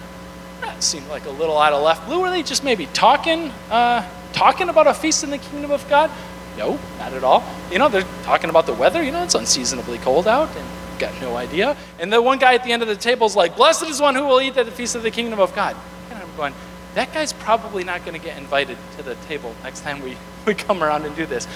that 0.63 0.83
seemed 0.83 1.07
like 1.07 1.27
a 1.27 1.31
little 1.31 1.59
out 1.59 1.73
of 1.73 1.85
left 1.85 2.09
blue. 2.09 2.23
Were 2.23 2.31
they 2.31 2.43
just 2.43 2.65
maybe 2.65 2.87
talking, 2.87 3.53
uh, 3.71 4.05
talking 4.33 4.69
about 4.69 4.89
a 4.89 4.95
feast 4.95 5.23
in 5.23 5.31
the 5.31 5.39
kingdom 5.39 5.71
of 5.71 5.89
God? 5.89 6.11
No, 6.59 6.77
not 6.99 7.13
at 7.13 7.23
all. 7.23 7.45
You 7.71 7.79
know, 7.79 7.89
they're 7.89 8.03
talking 8.25 8.51
about 8.51 8.67
the 8.67 8.75
weather. 8.75 9.01
You 9.01 9.13
know, 9.13 9.23
it's 9.23 9.37
unseasonably 9.37 9.99
cold 9.99 10.27
out, 10.27 10.49
and 10.57 10.99
got 10.99 11.21
no 11.21 11.37
idea. 11.37 11.77
And 12.01 12.13
the 12.13 12.21
one 12.21 12.41
guy 12.41 12.55
at 12.55 12.65
the 12.65 12.73
end 12.73 12.83
of 12.83 12.89
the 12.89 12.97
table 12.97 13.29
is 13.29 13.37
like, 13.37 13.55
Blessed 13.55 13.85
is 13.85 14.01
one 14.01 14.17
who 14.17 14.27
will 14.27 14.41
eat 14.41 14.57
at 14.57 14.67
the 14.67 14.73
feast 14.73 14.97
of 14.97 15.05
the 15.05 15.13
kingdom 15.13 15.39
of 15.39 15.55
God. 15.55 15.77
And 16.11 16.19
I'm 16.19 16.37
going, 16.37 16.53
that 16.95 17.13
guy's 17.15 17.33
probably 17.33 17.85
not 17.85 18.05
going 18.05 18.19
to 18.19 18.25
get 18.25 18.37
invited 18.37 18.77
to 18.97 19.03
the 19.03 19.15
table 19.27 19.55
next 19.63 19.81
time 19.81 20.03
we, 20.03 20.17
we 20.47 20.55
come 20.55 20.83
around 20.83 21.05
and 21.05 21.17
do 21.17 21.27
this. 21.27 21.47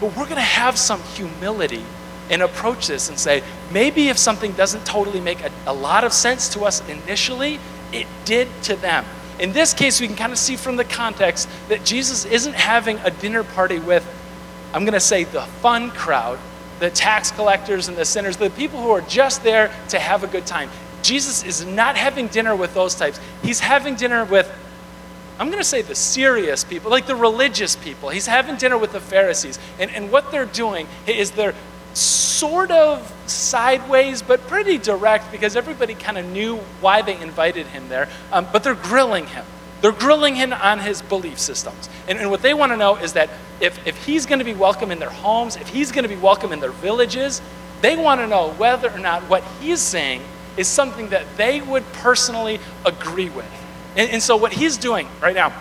But 0.00 0.16
we're 0.16 0.24
going 0.24 0.36
to 0.36 0.40
have 0.40 0.76
some 0.76 1.02
humility 1.14 1.84
and 2.30 2.42
approach 2.42 2.86
this 2.86 3.08
and 3.08 3.18
say, 3.18 3.42
maybe 3.70 4.08
if 4.08 4.18
something 4.18 4.52
doesn't 4.52 4.86
totally 4.86 5.20
make 5.20 5.42
a, 5.42 5.50
a 5.66 5.72
lot 5.72 6.04
of 6.04 6.12
sense 6.12 6.48
to 6.50 6.64
us 6.64 6.86
initially, 6.88 7.58
it 7.92 8.06
did 8.24 8.48
to 8.62 8.76
them. 8.76 9.04
In 9.38 9.52
this 9.52 9.74
case, 9.74 10.00
we 10.00 10.06
can 10.06 10.16
kind 10.16 10.32
of 10.32 10.38
see 10.38 10.56
from 10.56 10.76
the 10.76 10.84
context 10.84 11.48
that 11.68 11.84
Jesus 11.84 12.24
isn't 12.24 12.54
having 12.54 12.98
a 12.98 13.10
dinner 13.10 13.42
party 13.42 13.78
with, 13.78 14.06
I'm 14.72 14.84
going 14.84 14.94
to 14.94 15.00
say, 15.00 15.24
the 15.24 15.42
fun 15.42 15.90
crowd, 15.90 16.38
the 16.78 16.90
tax 16.90 17.30
collectors 17.30 17.88
and 17.88 17.96
the 17.96 18.04
sinners, 18.04 18.36
the 18.36 18.50
people 18.50 18.80
who 18.80 18.90
are 18.90 19.00
just 19.02 19.42
there 19.42 19.74
to 19.88 19.98
have 19.98 20.22
a 20.22 20.26
good 20.26 20.46
time. 20.46 20.70
Jesus 21.02 21.44
is 21.44 21.64
not 21.64 21.96
having 21.96 22.28
dinner 22.28 22.56
with 22.56 22.74
those 22.74 22.94
types. 22.94 23.20
He's 23.42 23.60
having 23.60 23.94
dinner 23.96 24.24
with, 24.24 24.50
I'm 25.38 25.48
going 25.48 25.58
to 25.58 25.64
say, 25.64 25.82
the 25.82 25.94
serious 25.94 26.62
people, 26.62 26.90
like 26.90 27.06
the 27.06 27.16
religious 27.16 27.74
people. 27.74 28.08
He's 28.08 28.26
having 28.26 28.56
dinner 28.56 28.78
with 28.78 28.92
the 28.92 29.00
Pharisees. 29.00 29.58
And, 29.80 29.90
and 29.90 30.12
what 30.12 30.30
they're 30.30 30.46
doing 30.46 30.86
is 31.06 31.32
they're 31.32 31.54
sort 31.92 32.70
of 32.70 33.12
sideways, 33.26 34.22
but 34.22 34.40
pretty 34.46 34.78
direct 34.78 35.32
because 35.32 35.56
everybody 35.56 35.94
kind 35.94 36.18
of 36.18 36.26
knew 36.26 36.56
why 36.80 37.02
they 37.02 37.20
invited 37.20 37.66
him 37.66 37.88
there. 37.88 38.08
Um, 38.32 38.46
but 38.52 38.62
they're 38.62 38.74
grilling 38.74 39.26
him. 39.26 39.44
They're 39.80 39.92
grilling 39.92 40.34
him 40.36 40.52
on 40.52 40.78
his 40.78 41.02
belief 41.02 41.38
systems. 41.38 41.88
And, 42.08 42.18
and 42.18 42.30
what 42.30 42.42
they 42.42 42.54
want 42.54 42.72
to 42.72 42.76
know 42.76 42.96
is 42.96 43.12
that 43.14 43.28
if, 43.60 43.86
if 43.86 44.04
he's 44.04 44.26
going 44.26 44.38
to 44.38 44.44
be 44.44 44.54
welcome 44.54 44.90
in 44.90 44.98
their 44.98 45.10
homes, 45.10 45.56
if 45.56 45.68
he's 45.68 45.92
going 45.92 46.04
to 46.04 46.08
be 46.08 46.16
welcome 46.16 46.52
in 46.52 46.60
their 46.60 46.70
villages, 46.70 47.42
they 47.80 47.96
want 47.96 48.20
to 48.20 48.26
know 48.26 48.50
whether 48.52 48.90
or 48.90 48.98
not 48.98 49.22
what 49.24 49.42
he's 49.60 49.80
saying 49.80 50.22
is 50.56 50.68
something 50.68 51.08
that 51.08 51.24
they 51.36 51.60
would 51.60 51.84
personally 51.92 52.60
agree 52.86 53.28
with. 53.30 53.63
And, 53.96 54.10
and 54.10 54.22
so, 54.22 54.36
what 54.36 54.52
he's 54.52 54.76
doing 54.76 55.08
right 55.20 55.34
now, 55.34 55.52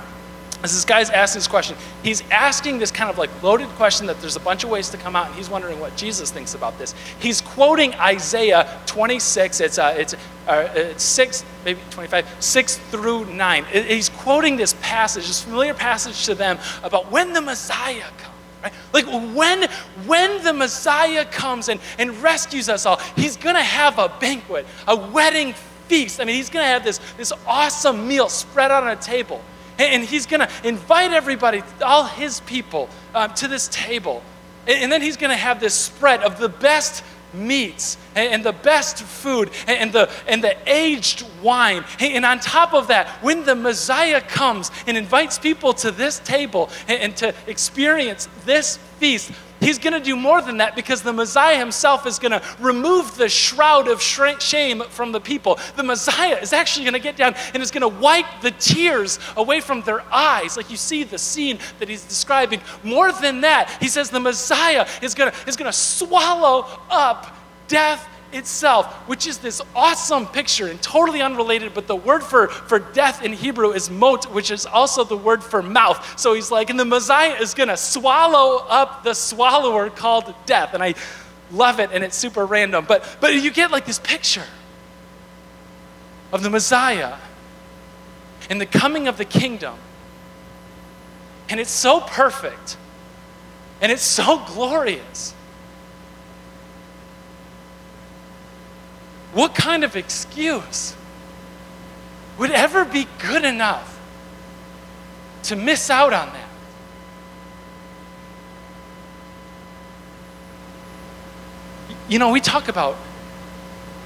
is 0.63 0.73
this 0.73 0.85
guy's 0.85 1.09
asking 1.09 1.39
this 1.39 1.47
question, 1.47 1.75
he's 2.03 2.21
asking 2.31 2.79
this 2.79 2.89
kind 2.89 3.09
of 3.09 3.17
like 3.17 3.43
loaded 3.43 3.67
question 3.69 4.07
that 4.07 4.19
there's 4.21 4.37
a 4.37 4.39
bunch 4.39 4.63
of 4.63 4.69
ways 4.69 4.89
to 4.89 4.97
come 4.97 5.15
out, 5.15 5.27
and 5.27 5.35
he's 5.35 5.49
wondering 5.49 5.79
what 5.79 5.95
Jesus 5.97 6.31
thinks 6.31 6.55
about 6.55 6.77
this. 6.77 6.95
He's 7.19 7.41
quoting 7.41 7.93
Isaiah 7.95 8.79
26, 8.85 9.59
it's, 9.59 9.77
uh, 9.77 9.95
it's, 9.97 10.13
uh, 10.47 10.69
it's 10.73 11.03
6, 11.03 11.43
maybe 11.65 11.79
25, 11.89 12.27
6 12.39 12.77
through 12.77 13.25
9. 13.25 13.65
He's 13.65 14.09
quoting 14.09 14.55
this 14.55 14.73
passage, 14.81 15.27
this 15.27 15.43
familiar 15.43 15.73
passage 15.73 16.25
to 16.25 16.35
them 16.35 16.57
about 16.81 17.11
when 17.11 17.33
the 17.33 17.41
Messiah 17.41 18.01
comes. 18.17 18.29
Right? 18.63 18.73
Like 18.93 19.05
when, 19.35 19.69
when 20.05 20.41
the 20.43 20.53
Messiah 20.53 21.25
comes 21.25 21.67
and, 21.67 21.81
and 21.99 22.15
rescues 22.23 22.69
us 22.69 22.85
all, 22.85 22.97
he's 23.17 23.35
to 23.55 23.61
have 23.61 23.99
a 23.99 24.07
banquet, 24.07 24.65
a 24.87 24.95
wedding 24.95 25.53
feast. 25.93 26.19
I 26.19 26.25
mean, 26.25 26.35
he's 26.37 26.49
going 26.49 26.63
to 26.63 26.69
have 26.69 26.83
this, 26.83 26.99
this 27.17 27.31
awesome 27.45 28.07
meal 28.07 28.27
spread 28.27 28.71
out 28.71 28.81
on 28.81 28.89
a 28.89 28.95
table. 28.95 29.43
And 29.77 30.03
he's 30.03 30.25
going 30.25 30.39
to 30.39 30.49
invite 30.63 31.13
everybody, 31.13 31.61
all 31.83 32.05
his 32.05 32.39
people, 32.41 32.89
uh, 33.13 33.27
to 33.27 33.47
this 33.47 33.67
table. 33.67 34.23
And 34.65 34.91
then 34.91 35.03
he's 35.03 35.17
going 35.17 35.29
to 35.29 35.37
have 35.37 35.59
this 35.59 35.75
spread 35.75 36.21
of 36.21 36.39
the 36.39 36.49
best 36.49 37.03
meats 37.31 37.97
and, 38.15 38.43
the 38.43 38.53
best 38.53 39.03
food 39.03 39.51
and 39.67 39.93
the, 39.93 40.09
and 40.27 40.43
the 40.43 40.55
aged 40.65 41.27
wine. 41.43 41.83
And 41.99 42.25
on 42.25 42.39
top 42.39 42.73
of 42.73 42.87
that, 42.87 43.07
when 43.21 43.45
the 43.45 43.55
Messiah 43.55 44.21
comes 44.21 44.71
and 44.87 44.97
invites 44.97 45.37
people 45.37 45.73
to 45.75 45.91
this 45.91 46.17
table 46.19 46.71
and 46.87 47.15
to 47.17 47.35
experience 47.45 48.27
this 48.45 48.77
feast, 48.97 49.31
He's 49.63 49.79
going 49.79 49.93
to 49.93 49.99
do 49.99 50.15
more 50.15 50.41
than 50.41 50.57
that 50.57 50.75
because 50.75 51.01
the 51.01 51.13
Messiah 51.13 51.57
himself 51.57 52.05
is 52.05 52.19
going 52.19 52.31
to 52.31 52.41
remove 52.59 53.15
the 53.15 53.29
shroud 53.29 53.87
of 53.87 54.01
shame 54.01 54.83
from 54.89 55.11
the 55.11 55.21
people. 55.21 55.57
The 55.75 55.83
Messiah 55.83 56.37
is 56.41 56.51
actually 56.51 56.83
going 56.85 56.93
to 56.93 56.99
get 56.99 57.15
down 57.15 57.35
and 57.53 57.63
is 57.63 57.71
going 57.71 57.81
to 57.81 57.99
wipe 57.99 58.25
the 58.41 58.51
tears 58.51 59.19
away 59.37 59.61
from 59.61 59.81
their 59.81 60.01
eyes. 60.13 60.57
Like 60.57 60.69
you 60.69 60.77
see 60.77 61.03
the 61.03 61.17
scene 61.17 61.59
that 61.79 61.87
he's 61.87 62.03
describing. 62.03 62.61
More 62.83 63.11
than 63.11 63.41
that, 63.41 63.77
he 63.79 63.87
says 63.87 64.09
the 64.09 64.19
Messiah 64.19 64.87
is 65.01 65.13
going 65.15 65.31
to, 65.31 65.47
is 65.47 65.55
going 65.55 65.71
to 65.71 65.77
swallow 65.77 66.67
up 66.89 67.35
death 67.67 68.07
itself, 68.33 68.85
which 69.07 69.27
is 69.27 69.37
this 69.37 69.61
awesome 69.75 70.25
picture 70.27 70.67
and 70.67 70.81
totally 70.81 71.21
unrelated, 71.21 71.73
but 71.73 71.87
the 71.87 71.95
word 71.95 72.23
for, 72.23 72.47
for 72.47 72.79
death 72.79 73.23
in 73.23 73.33
Hebrew 73.33 73.71
is 73.71 73.89
mot, 73.89 74.31
which 74.33 74.51
is 74.51 74.65
also 74.65 75.03
the 75.03 75.17
word 75.17 75.43
for 75.43 75.61
mouth. 75.61 76.19
So 76.19 76.33
he's 76.33 76.51
like, 76.51 76.69
and 76.69 76.79
the 76.79 76.85
Messiah 76.85 77.35
is 77.39 77.53
going 77.53 77.69
to 77.69 77.77
swallow 77.77 78.65
up 78.67 79.03
the 79.03 79.13
swallower 79.13 79.89
called 79.89 80.33
death. 80.45 80.73
And 80.73 80.83
I 80.83 80.95
love 81.51 81.79
it, 81.79 81.91
and 81.93 82.03
it's 82.03 82.15
super 82.15 82.45
random. 82.45 82.85
But, 82.87 83.17
but 83.21 83.33
you 83.33 83.51
get 83.51 83.71
like 83.71 83.85
this 83.85 83.99
picture 83.99 84.45
of 86.31 86.43
the 86.43 86.49
Messiah 86.49 87.15
and 88.49 88.59
the 88.59 88.65
coming 88.65 89.07
of 89.07 89.17
the 89.17 89.25
kingdom. 89.25 89.75
And 91.49 91.59
it's 91.59 91.71
so 91.71 92.01
perfect, 92.01 92.77
and 93.81 93.91
it's 93.91 94.01
so 94.01 94.43
glorious. 94.47 95.35
What 99.33 99.55
kind 99.55 99.83
of 99.83 99.95
excuse 99.95 100.95
would 102.37 102.51
ever 102.51 102.85
be 102.85 103.07
good 103.19 103.43
enough 103.43 103.99
to 105.43 105.55
miss 105.55 105.89
out 105.89 106.13
on 106.13 106.31
that? 106.33 106.49
You 112.07 112.19
know, 112.19 112.31
we 112.31 112.41
talk 112.41 112.67
about 112.67 112.95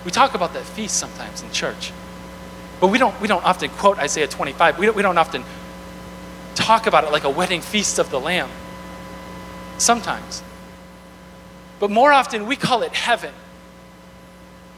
we 0.05 0.11
talk 0.11 0.33
about 0.33 0.53
that 0.53 0.63
feast 0.63 0.95
sometimes 0.95 1.41
in 1.41 1.51
church, 1.51 1.91
but 2.79 2.87
we 2.87 2.97
don't 2.97 3.19
we 3.19 3.27
don't 3.27 3.43
often 3.43 3.69
quote 3.71 3.97
Isaiah 3.97 4.27
25. 4.27 4.79
We 4.79 4.85
don't, 4.85 4.95
we 4.95 5.01
don't 5.01 5.17
often 5.17 5.43
talk 6.55 6.87
about 6.87 7.03
it 7.03 7.11
like 7.11 7.25
a 7.25 7.29
wedding 7.29 7.59
feast 7.59 7.99
of 7.99 8.09
the 8.11 8.19
Lamb. 8.19 8.49
Sometimes, 9.77 10.41
but 11.79 11.91
more 11.91 12.13
often 12.13 12.47
we 12.47 12.55
call 12.55 12.81
it 12.81 12.93
heaven 12.93 13.33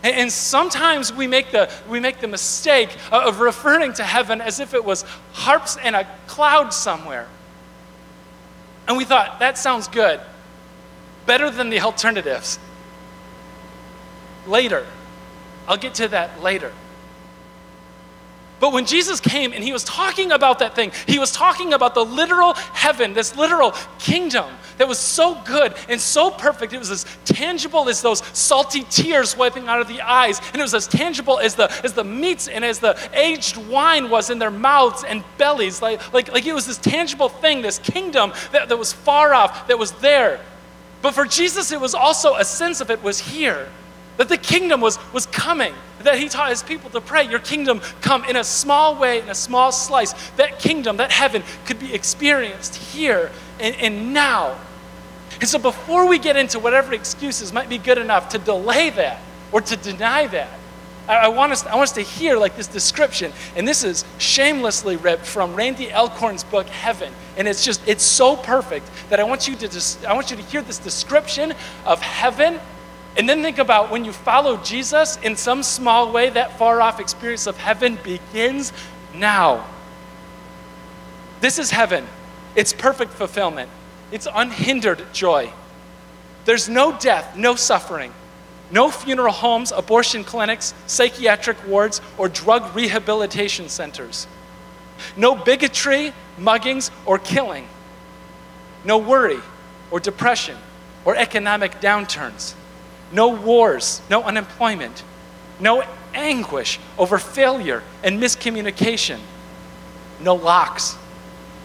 and 0.04 0.32
sometimes 0.32 1.14
we 1.14 1.28
make 1.28 1.52
the, 1.52 1.70
we 1.90 2.00
make 2.00 2.20
the 2.20 2.28
mistake 2.28 2.96
of 3.12 3.42
referring 3.42 3.94
to 3.94 4.04
heaven 4.04 4.40
as 4.40 4.60
if 4.60 4.74
it 4.74 4.84
was 4.84 5.04
harps 5.34 5.78
and 5.78 5.96
a 5.96 6.08
cloud 6.28 6.74
somewhere. 6.74 7.28
And 8.88 8.98
we 8.98 9.06
thought, 9.06 9.40
that 9.40 9.58
sounds 9.58 9.88
good. 9.88 10.20
Better 11.26 11.52
than 11.52 11.70
the 11.70 11.82
alternatives. 11.82 12.60
Later. 14.48 14.86
I'll 15.68 15.78
get 15.78 15.96
to 15.96 16.08
that 16.08 16.42
later. 16.42 16.72
But 18.60 18.74
when 18.74 18.86
Jesus 18.86 19.20
came 19.20 19.54
and 19.54 19.64
he 19.64 19.72
was 19.72 19.84
talking 19.84 20.32
about 20.32 20.60
that 20.60 20.76
thing, 20.76 20.92
he 21.08 21.18
was 21.18 21.32
talking 21.32 21.74
about 21.74 21.94
the 21.94 22.04
literal 22.04 22.54
heaven, 22.54 23.14
this 23.14 23.36
literal 23.36 23.74
kingdom 24.00 24.54
that 24.78 24.88
was 24.88 25.00
so 25.00 25.40
good 25.46 25.74
and 25.88 26.00
so 26.00 26.30
perfect. 26.32 26.74
It 26.74 26.80
was 26.80 26.92
as 26.92 27.06
tangible 27.26 27.88
as 27.88 28.02
those 28.02 28.26
salty 28.38 28.84
tears 28.90 29.38
wiping 29.38 29.68
out 29.68 29.80
of 29.80 29.88
the 29.88 30.02
eyes, 30.02 30.40
and 30.52 30.58
it 30.58 30.62
was 30.62 30.74
as 30.74 30.88
tangible 30.88 31.40
as 31.40 31.56
the 31.56 31.72
as 31.84 31.94
the 31.94 32.04
meats 32.04 32.48
and 32.48 32.66
as 32.66 32.80
the 32.80 32.98
aged 33.14 33.58
wine 33.58 34.10
was 34.10 34.30
in 34.30 34.40
their 34.40 34.52
mouths 34.52 35.04
and 35.04 35.24
bellies. 35.38 35.82
Like, 35.82 36.14
like, 36.14 36.32
like 36.32 36.46
it 36.46 36.54
was 36.54 36.68
this 36.68 36.78
tangible 36.78 37.30
thing, 37.30 37.62
this 37.62 37.80
kingdom 37.80 38.34
that, 38.52 38.70
that 38.70 38.78
was 38.78 38.92
far 38.92 39.34
off, 39.34 39.68
that 39.68 39.80
was 39.80 39.92
there. 39.94 40.40
But 41.02 41.14
for 41.14 41.26
Jesus, 41.26 41.72
it 41.72 41.80
was 41.80 41.96
also 41.96 42.36
a 42.36 42.44
sense 42.44 42.82
of 42.82 42.90
it 42.92 43.02
was 43.02 43.20
here 43.20 43.70
that 44.20 44.28
the 44.28 44.38
kingdom 44.38 44.82
was, 44.82 45.00
was 45.14 45.26
coming, 45.28 45.74
that 46.04 46.20
he 46.20 46.28
taught 46.28 46.50
his 46.50 46.62
people 46.62 46.90
to 46.90 47.00
pray, 47.00 47.24
Your 47.24 47.40
kingdom 47.40 47.80
come 48.02 48.26
in 48.26 48.36
a 48.36 48.44
small 48.44 49.00
way, 49.00 49.22
in 49.22 49.30
a 49.30 49.36
small 49.36 49.72
slice. 49.72 50.12
That 50.32 50.60
kingdom, 50.60 50.98
that 50.98 51.10
heaven, 51.10 51.42
could 51.66 51.80
be 51.80 51.94
experienced 51.94 52.76
here 52.76 53.32
and, 53.62 53.74
and 53.78 54.14
now. 54.14 54.60
And 55.40 55.48
so 55.48 55.58
before 55.58 56.06
we 56.06 56.20
get 56.20 56.36
into 56.36 56.60
whatever 56.60 56.94
excuses 56.94 57.54
might 57.54 57.70
be 57.70 57.78
good 57.78 57.98
enough 57.98 58.28
to 58.30 58.38
delay 58.38 58.90
that 58.90 59.22
or 59.54 59.62
to 59.62 59.78
deny 59.78 60.28
that, 60.28 60.60
I, 61.08 61.30
want 61.30 61.54
us, 61.54 61.66
I 61.66 61.76
want 61.76 61.84
us 61.84 61.94
to 61.94 62.02
hear 62.02 62.36
like 62.36 62.58
this 62.58 62.68
description. 62.68 63.32
And 63.56 63.66
this 63.66 63.86
is 63.86 64.04
shamelessly 64.18 64.98
ripped 64.98 65.26
from 65.26 65.56
Randy 65.56 65.94
Alcorn's 65.94 66.44
book, 66.44 66.68
Heaven. 66.68 67.14
And 67.38 67.48
it's 67.48 67.64
just, 67.64 67.88
it's 67.88 68.04
so 68.04 68.36
perfect 68.36 68.86
that 69.10 69.22
I 69.22 69.24
want 69.24 69.48
you 69.48 69.56
to 69.56 69.70
just, 69.70 70.06
I 70.06 70.14
want 70.14 70.30
you 70.30 70.36
to 70.36 70.44
hear 70.44 70.62
this 70.62 70.78
description 70.78 71.54
of 71.86 72.02
heaven 72.02 72.60
and 73.18 73.28
then 73.28 73.42
think 73.42 73.58
about 73.58 73.92
when 73.92 74.06
you 74.06 74.12
follow 74.12 74.58
Jesus 74.58 75.18
in 75.18 75.36
some 75.36 75.64
small 75.64 76.12
way, 76.12 76.30
that 76.30 76.58
far 76.58 76.82
off 76.82 77.00
experience 77.00 77.48
of 77.48 77.58
heaven 77.58 77.98
begins 78.04 78.72
now. 79.16 79.66
This 81.42 81.60
is 81.60 81.72
heaven. 81.72 82.06
It's 82.56 82.74
perfect 82.74 83.12
fulfillment, 83.12 83.70
it's 84.12 84.28
unhindered 84.34 85.14
joy. 85.14 85.52
There's 86.46 86.68
no 86.68 86.98
death, 86.98 87.36
no 87.36 87.56
suffering, 87.56 88.12
no 88.72 88.90
funeral 88.90 89.34
homes, 89.34 89.72
abortion 89.72 90.24
clinics, 90.24 90.74
psychiatric 90.88 91.58
wards, 91.68 92.02
or 92.18 92.28
drug 92.28 92.76
rehabilitation 92.76 93.70
centers. 93.70 94.26
No 95.16 95.36
bigotry, 95.36 96.14
muggings, 96.40 96.90
or 97.06 97.20
killing. 97.20 97.68
No 98.84 98.98
worry 98.98 99.40
or 99.92 100.00
depression 100.00 100.58
or 101.06 101.16
economic 101.16 101.80
downturns 101.80 102.56
no 103.12 103.30
wars, 103.30 104.02
no 104.10 104.24
unemployment, 104.24 105.04
no 105.60 105.84
anguish 106.14 106.80
over 106.98 107.18
failure 107.18 107.84
and 108.04 108.22
miscommunication, 108.22 109.20
no 110.20 110.36
locks, 110.36 110.98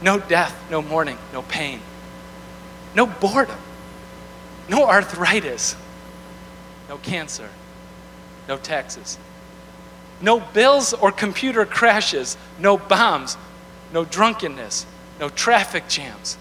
no 0.03 0.19
death, 0.19 0.55
no 0.71 0.83
mourning, 0.83 1.19
no 1.33 1.43
pain, 1.43 1.81
no 2.95 3.07
boredom, 3.07 3.59
no 4.69 4.87
arthritis, 4.87 5.77
no 6.89 6.99
cancer, 6.99 7.49
no 8.49 8.57
taxes, 8.57 9.19
no 10.21 10.41
bills 10.41 10.93
or 10.93 11.11
computer 11.11 11.65
crashes, 11.65 12.37
no 12.59 12.77
bombs, 12.77 13.37
no 13.93 14.05
drunkenness, 14.05 14.87
no 15.21 15.29
traffic 15.29 15.89
jams, 15.89 16.37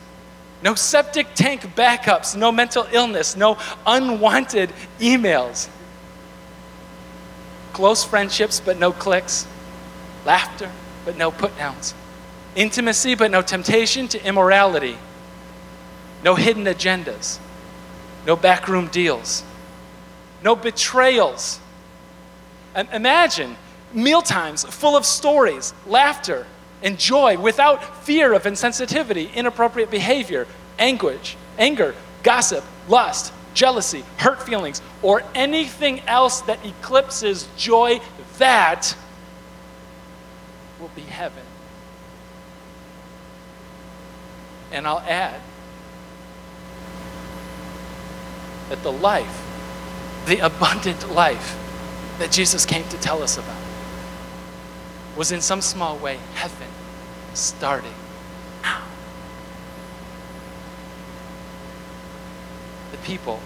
no 0.64 0.76
septic 0.76 1.28
tank 1.36 1.62
backups, 1.76 2.36
no 2.38 2.52
mental 2.52 2.88
illness, 2.94 3.36
no 3.36 3.58
unwanted 3.86 4.72
emails, 5.00 5.68
close 7.74 8.04
friendships 8.04 8.62
but 8.62 8.80
no 8.80 8.92
cliques. 8.92 9.46
laughter 10.26 10.72
but 11.04 11.18
no 11.18 11.30
put 11.32 11.56
downs, 11.58 11.94
intimacy 12.56 13.14
but 13.14 13.30
no 13.30 13.42
temptation 13.42 14.08
to 14.08 14.26
immorality, 14.26 14.98
no 16.24 16.36
hidden 16.36 16.64
agendas, 16.64 17.40
no 18.26 18.38
backroom 18.38 18.88
deals, 18.88 19.44
no 20.42 20.56
betrayals. 20.56 21.60
Imagine 22.94 23.56
mealtimes 23.94 24.64
full 24.64 24.96
of 24.96 25.06
stories, 25.06 25.74
laughter, 25.86 26.48
and 26.84 27.00
joy 27.00 27.38
without 27.40 28.04
fear 28.04 28.34
of 28.34 28.44
insensitivity, 28.44 29.34
inappropriate 29.34 29.90
behavior, 29.90 30.46
anguish, 30.78 31.38
anger, 31.58 31.96
gossip, 32.22 32.64
lust, 32.88 33.34
jealousy, 33.54 34.04
hurt 34.18 34.44
feelings, 34.44 34.82
or 35.02 35.24
anything 35.34 36.02
else 36.02 36.42
that 36.42 36.64
eclipses 36.66 37.48
joy, 37.58 38.02
that 38.38 38.96
will 40.80 40.92
be 40.96 41.02
heaven. 41.02 41.44
And 44.72 44.86
I'll 44.86 45.00
add 45.00 45.40
that 48.70 48.84
the 48.84 48.92
life, 48.92 49.46
the 50.26 50.40
abundant 50.40 51.12
life 51.14 51.58
that 52.18 52.32
Jesus 52.32 52.66
came 52.66 52.88
to 52.90 52.98
tell 52.98 53.22
us 53.22 53.38
about, 53.38 53.63
was 55.16 55.32
in 55.32 55.42
some 55.42 55.62
small 55.62 55.98
way 55.98 56.18
heaven 56.36 56.68
starting 57.34 57.94
now. 58.62 58.82
The 62.92 62.98
people 62.98 63.40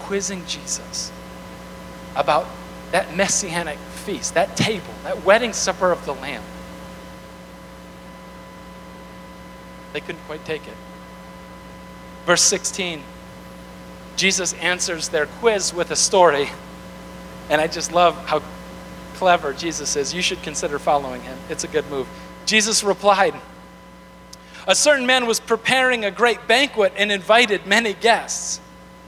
quizzing 0.00 0.44
Jesus 0.46 1.12
about 2.16 2.46
that 2.92 3.16
messianic 3.16 3.78
feast, 3.78 4.34
that 4.34 4.56
table, 4.56 4.92
that 5.04 5.24
wedding 5.24 5.52
supper 5.52 5.92
of 5.92 6.04
the 6.04 6.12
Lamb. 6.14 6.42
They 9.92 10.00
couldn't 10.00 10.22
quite 10.26 10.44
take 10.44 10.66
it. 10.66 10.76
Verse 12.26 12.42
16, 12.42 13.02
Jesus 14.16 14.52
answers 14.54 15.08
their 15.08 15.26
quiz 15.26 15.72
with 15.72 15.90
a 15.90 15.96
story. 15.96 16.50
And 17.48 17.60
I 17.60 17.66
just 17.66 17.90
love 17.92 18.16
how 18.26 18.42
clever 19.20 19.52
Jesus 19.52 19.96
is. 19.96 20.14
You 20.14 20.22
should 20.22 20.42
consider 20.42 20.78
following 20.78 21.20
him. 21.20 21.36
It's 21.50 21.62
a 21.62 21.68
good 21.68 21.86
move. 21.90 22.08
Jesus 22.46 22.82
replied, 22.82 23.34
A 24.66 24.74
certain 24.74 25.04
man 25.04 25.26
was 25.26 25.40
preparing 25.40 26.06
a 26.06 26.10
great 26.10 26.48
banquet 26.48 26.94
and 26.96 27.12
invited 27.12 27.66
many 27.66 27.92
guests. 27.92 28.62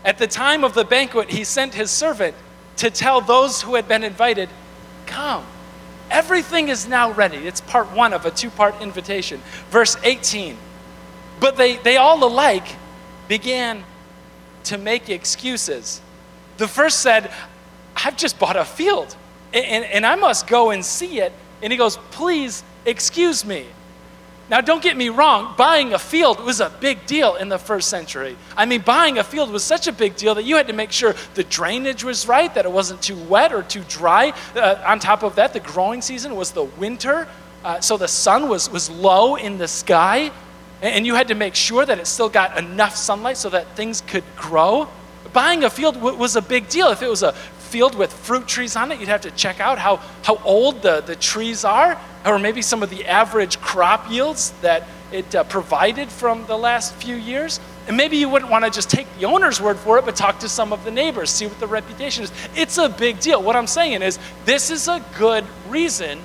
At 0.04 0.18
the 0.18 0.26
time 0.26 0.64
of 0.64 0.74
the 0.74 0.84
banquet, 0.84 1.30
he 1.30 1.44
sent 1.44 1.72
his 1.72 1.90
servant 1.90 2.36
to 2.76 2.90
tell 2.90 3.22
those 3.22 3.62
who 3.62 3.74
had 3.74 3.88
been 3.88 4.04
invited, 4.04 4.50
Come. 5.06 5.46
Everything 6.10 6.68
is 6.68 6.86
now 6.86 7.10
ready. 7.10 7.38
It's 7.38 7.62
part 7.62 7.90
one 7.92 8.12
of 8.12 8.26
a 8.26 8.30
two 8.30 8.50
part 8.50 8.82
invitation. 8.82 9.40
Verse 9.70 9.96
18. 10.04 10.58
But 11.40 11.56
they, 11.56 11.76
they 11.78 11.96
all 11.96 12.22
alike 12.22 12.76
began 13.28 13.82
to 14.64 14.76
make 14.76 15.08
excuses. 15.08 16.02
The 16.58 16.68
first 16.68 17.00
said, 17.00 17.32
I've 17.96 18.18
just 18.18 18.38
bought 18.38 18.56
a 18.56 18.66
field 18.66 19.16
and, 19.54 19.84
and 19.84 20.06
I 20.06 20.16
must 20.16 20.46
go 20.46 20.70
and 20.70 20.84
see 20.84 21.20
it. 21.20 21.32
And 21.62 21.72
he 21.72 21.76
goes, 21.76 21.96
Please 22.10 22.64
excuse 22.84 23.44
me. 23.44 23.66
Now, 24.52 24.60
don't 24.60 24.82
get 24.82 24.98
me 24.98 25.08
wrong, 25.08 25.54
buying 25.56 25.94
a 25.94 25.98
field 25.98 26.38
was 26.38 26.60
a 26.60 26.68
big 26.68 27.06
deal 27.06 27.36
in 27.36 27.48
the 27.48 27.58
first 27.58 27.88
century. 27.88 28.36
I 28.54 28.66
mean, 28.66 28.82
buying 28.82 29.16
a 29.16 29.24
field 29.24 29.50
was 29.50 29.64
such 29.64 29.86
a 29.86 29.92
big 29.92 30.16
deal 30.16 30.34
that 30.34 30.42
you 30.42 30.56
had 30.56 30.66
to 30.66 30.74
make 30.74 30.92
sure 30.92 31.14
the 31.34 31.44
drainage 31.44 32.04
was 32.04 32.28
right, 32.28 32.52
that 32.54 32.66
it 32.66 32.70
wasn't 32.70 33.00
too 33.00 33.16
wet 33.16 33.54
or 33.54 33.62
too 33.62 33.82
dry. 33.88 34.34
Uh, 34.54 34.82
on 34.84 34.98
top 34.98 35.22
of 35.22 35.36
that, 35.36 35.54
the 35.54 35.60
growing 35.60 36.02
season 36.02 36.36
was 36.36 36.50
the 36.50 36.64
winter, 36.64 37.28
uh, 37.64 37.80
so 37.80 37.96
the 37.96 38.08
sun 38.08 38.48
was, 38.48 38.68
was 38.68 38.90
low 38.90 39.36
in 39.36 39.56
the 39.56 39.68
sky, 39.68 40.30
and 40.82 41.06
you 41.06 41.14
had 41.14 41.28
to 41.28 41.34
make 41.34 41.54
sure 41.54 41.86
that 41.86 41.98
it 41.98 42.06
still 42.06 42.28
got 42.28 42.58
enough 42.58 42.94
sunlight 42.94 43.38
so 43.38 43.48
that 43.48 43.68
things 43.76 44.02
could 44.02 44.24
grow. 44.36 44.86
Buying 45.32 45.64
a 45.64 45.70
field 45.70 45.96
was 46.02 46.36
a 46.36 46.42
big 46.42 46.68
deal. 46.68 46.88
If 46.88 47.00
it 47.00 47.08
was 47.08 47.22
a 47.22 47.32
field 47.72 47.94
with 47.94 48.12
fruit 48.12 48.46
trees 48.46 48.76
on 48.76 48.92
it, 48.92 49.00
you'd 49.00 49.08
have 49.08 49.22
to 49.22 49.30
check 49.30 49.58
out 49.58 49.78
how, 49.78 49.96
how 50.22 50.36
old 50.44 50.82
the, 50.82 51.00
the 51.00 51.16
trees 51.16 51.64
are, 51.64 51.98
or 52.26 52.38
maybe 52.38 52.60
some 52.60 52.82
of 52.82 52.90
the 52.90 53.06
average 53.06 53.58
crop 53.62 54.10
yields 54.10 54.50
that 54.60 54.86
it 55.10 55.34
uh, 55.34 55.42
provided 55.44 56.10
from 56.10 56.44
the 56.46 56.56
last 56.56 56.94
few 56.96 57.16
years. 57.16 57.60
And 57.88 57.96
maybe 57.96 58.18
you 58.18 58.28
wouldn't 58.28 58.50
want 58.50 58.66
to 58.66 58.70
just 58.70 58.90
take 58.90 59.06
the 59.18 59.24
owner's 59.24 59.58
word 59.58 59.78
for 59.78 59.98
it, 59.98 60.04
but 60.04 60.14
talk 60.14 60.40
to 60.40 60.50
some 60.50 60.72
of 60.72 60.84
the 60.84 60.90
neighbors, 60.90 61.30
see 61.30 61.46
what 61.46 61.58
the 61.60 61.66
reputation 61.66 62.24
is. 62.24 62.32
It's 62.54 62.76
a 62.76 62.90
big 62.90 63.20
deal. 63.20 63.42
What 63.42 63.56
I'm 63.56 63.66
saying 63.66 64.02
is, 64.02 64.18
this 64.44 64.70
is 64.70 64.86
a 64.86 65.02
good 65.18 65.44
reason 65.68 66.20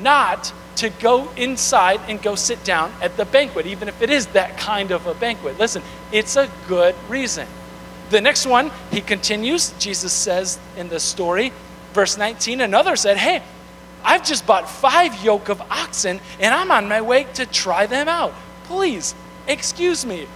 not 0.00 0.52
to 0.76 0.90
go 0.90 1.28
inside 1.36 2.00
and 2.08 2.22
go 2.22 2.36
sit 2.36 2.62
down 2.62 2.92
at 3.02 3.16
the 3.16 3.24
banquet, 3.24 3.66
even 3.66 3.88
if 3.88 4.00
it 4.00 4.10
is 4.10 4.28
that 4.28 4.56
kind 4.56 4.92
of 4.92 5.08
a 5.08 5.14
banquet. 5.14 5.58
Listen, 5.58 5.82
it's 6.12 6.36
a 6.36 6.48
good 6.68 6.94
reason. 7.08 7.48
The 8.10 8.20
next 8.20 8.46
one, 8.46 8.70
he 8.90 9.00
continues. 9.00 9.72
Jesus 9.78 10.12
says 10.12 10.58
in 10.76 10.88
the 10.88 11.00
story, 11.00 11.52
verse 11.92 12.16
19, 12.16 12.60
another 12.60 12.96
said, 12.96 13.16
Hey, 13.16 13.42
I've 14.04 14.24
just 14.24 14.46
bought 14.46 14.68
five 14.68 15.22
yoke 15.22 15.48
of 15.48 15.60
oxen 15.70 16.20
and 16.40 16.54
I'm 16.54 16.70
on 16.70 16.88
my 16.88 17.00
way 17.00 17.24
to 17.34 17.44
try 17.46 17.86
them 17.86 18.08
out. 18.08 18.34
Please, 18.64 19.14
excuse 19.46 20.06
me. 20.06 20.26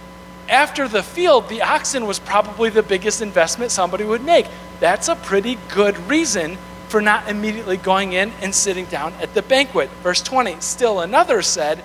After 0.49 0.87
the 0.87 1.01
field, 1.01 1.47
the 1.47 1.61
oxen 1.61 2.05
was 2.05 2.19
probably 2.19 2.69
the 2.69 2.83
biggest 2.83 3.21
investment 3.21 3.71
somebody 3.71 4.03
would 4.03 4.23
make. 4.23 4.45
That's 4.79 5.07
a 5.07 5.15
pretty 5.15 5.57
good 5.73 5.97
reason 6.09 6.57
for 6.89 7.01
not 7.01 7.29
immediately 7.29 7.77
going 7.77 8.13
in 8.13 8.31
and 8.41 8.53
sitting 8.53 8.85
down 8.85 9.13
at 9.21 9.33
the 9.33 9.41
banquet. 9.41 9.89
Verse 10.03 10.21
20, 10.21 10.59
still 10.59 10.99
another 10.99 11.41
said, 11.41 11.81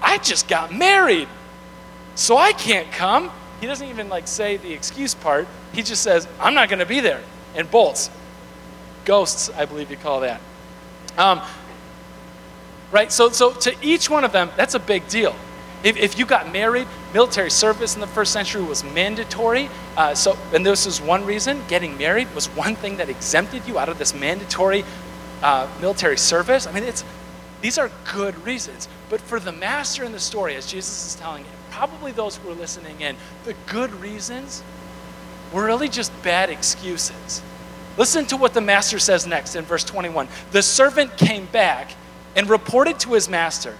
I 0.00 0.18
just 0.18 0.48
got 0.48 0.72
married, 0.72 1.28
so 2.14 2.36
I 2.36 2.52
can't 2.52 2.90
come. 2.92 3.30
He 3.62 3.68
doesn't 3.68 3.88
even 3.88 4.08
like 4.08 4.26
say 4.26 4.56
the 4.56 4.72
excuse 4.72 5.14
part. 5.14 5.46
He 5.72 5.84
just 5.84 6.02
says, 6.02 6.26
I'm 6.40 6.52
not 6.52 6.68
going 6.68 6.80
to 6.80 6.86
be 6.86 6.98
there, 6.98 7.22
and 7.54 7.70
bolts. 7.70 8.10
Ghosts, 9.04 9.50
I 9.50 9.66
believe 9.66 9.88
you 9.88 9.96
call 9.96 10.22
that. 10.22 10.40
Um, 11.16 11.40
right? 12.90 13.12
So, 13.12 13.30
so 13.30 13.52
to 13.52 13.72
each 13.80 14.10
one 14.10 14.24
of 14.24 14.32
them, 14.32 14.50
that's 14.56 14.74
a 14.74 14.80
big 14.80 15.06
deal. 15.06 15.36
If, 15.84 15.96
if 15.96 16.18
you 16.18 16.26
got 16.26 16.52
married, 16.52 16.88
military 17.14 17.52
service 17.52 17.94
in 17.94 18.00
the 18.00 18.08
first 18.08 18.32
century 18.32 18.62
was 18.62 18.82
mandatory. 18.82 19.70
Uh, 19.96 20.16
so, 20.16 20.36
and 20.52 20.66
this 20.66 20.84
is 20.84 21.00
one 21.00 21.24
reason 21.24 21.62
getting 21.68 21.96
married 21.96 22.34
was 22.34 22.48
one 22.48 22.74
thing 22.74 22.96
that 22.96 23.08
exempted 23.08 23.68
you 23.68 23.78
out 23.78 23.88
of 23.88 23.96
this 23.96 24.12
mandatory 24.12 24.84
uh, 25.40 25.68
military 25.80 26.18
service. 26.18 26.66
I 26.66 26.72
mean, 26.72 26.82
it's 26.82 27.04
these 27.60 27.78
are 27.78 27.92
good 28.12 28.44
reasons. 28.44 28.88
But 29.08 29.20
for 29.20 29.38
the 29.38 29.52
master 29.52 30.02
in 30.02 30.10
the 30.10 30.18
story, 30.18 30.56
as 30.56 30.66
Jesus 30.66 31.06
is 31.06 31.14
telling 31.14 31.44
it, 31.44 31.61
probably 31.72 32.12
those 32.12 32.36
who 32.36 32.50
are 32.50 32.54
listening 32.54 33.00
in, 33.00 33.16
the 33.44 33.54
good 33.66 33.92
reasons 33.94 34.62
were 35.52 35.64
really 35.64 35.88
just 35.88 36.12
bad 36.22 36.50
excuses. 36.50 37.42
Listen 37.96 38.24
to 38.26 38.36
what 38.36 38.54
the 38.54 38.60
master 38.60 38.98
says 38.98 39.26
next 39.26 39.56
in 39.56 39.64
verse 39.64 39.84
21. 39.84 40.28
The 40.50 40.62
servant 40.62 41.16
came 41.16 41.46
back 41.46 41.94
and 42.36 42.48
reported 42.48 43.00
to 43.00 43.14
his 43.14 43.28
master. 43.28 43.76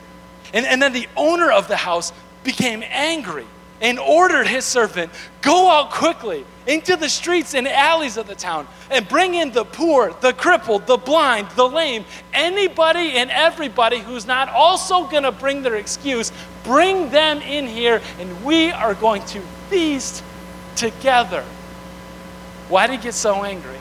And, 0.52 0.66
and 0.66 0.82
then 0.82 0.92
the 0.92 1.08
owner 1.16 1.50
of 1.50 1.68
the 1.68 1.76
house 1.76 2.12
became 2.44 2.82
angry 2.88 3.46
and 3.80 3.98
ordered 3.98 4.46
his 4.46 4.64
servant, 4.64 5.10
Go 5.40 5.68
out 5.68 5.90
quickly 5.90 6.44
into 6.66 6.96
the 6.96 7.08
streets 7.08 7.54
and 7.54 7.66
alleys 7.66 8.16
of 8.16 8.28
the 8.28 8.34
town 8.34 8.68
and 8.90 9.08
bring 9.08 9.34
in 9.34 9.50
the 9.50 9.64
poor, 9.64 10.14
the 10.20 10.32
crippled, 10.32 10.86
the 10.86 10.96
blind, 10.96 11.50
the 11.56 11.68
lame, 11.68 12.04
anybody 12.32 13.12
and 13.12 13.30
everybody 13.30 13.98
who's 13.98 14.24
not 14.24 14.48
also 14.48 15.08
going 15.08 15.24
to 15.24 15.32
bring 15.32 15.62
their 15.62 15.74
excuse, 15.74 16.30
bring 16.64 17.10
them 17.10 17.40
in 17.42 17.66
here 17.66 18.00
and 18.18 18.44
we 18.44 18.70
are 18.70 18.94
going 18.94 19.24
to 19.26 19.40
feast 19.68 20.22
together. 20.76 21.44
Why 22.68 22.86
did 22.86 22.98
he 22.98 23.02
get 23.02 23.14
so 23.14 23.44
angry? 23.44 23.78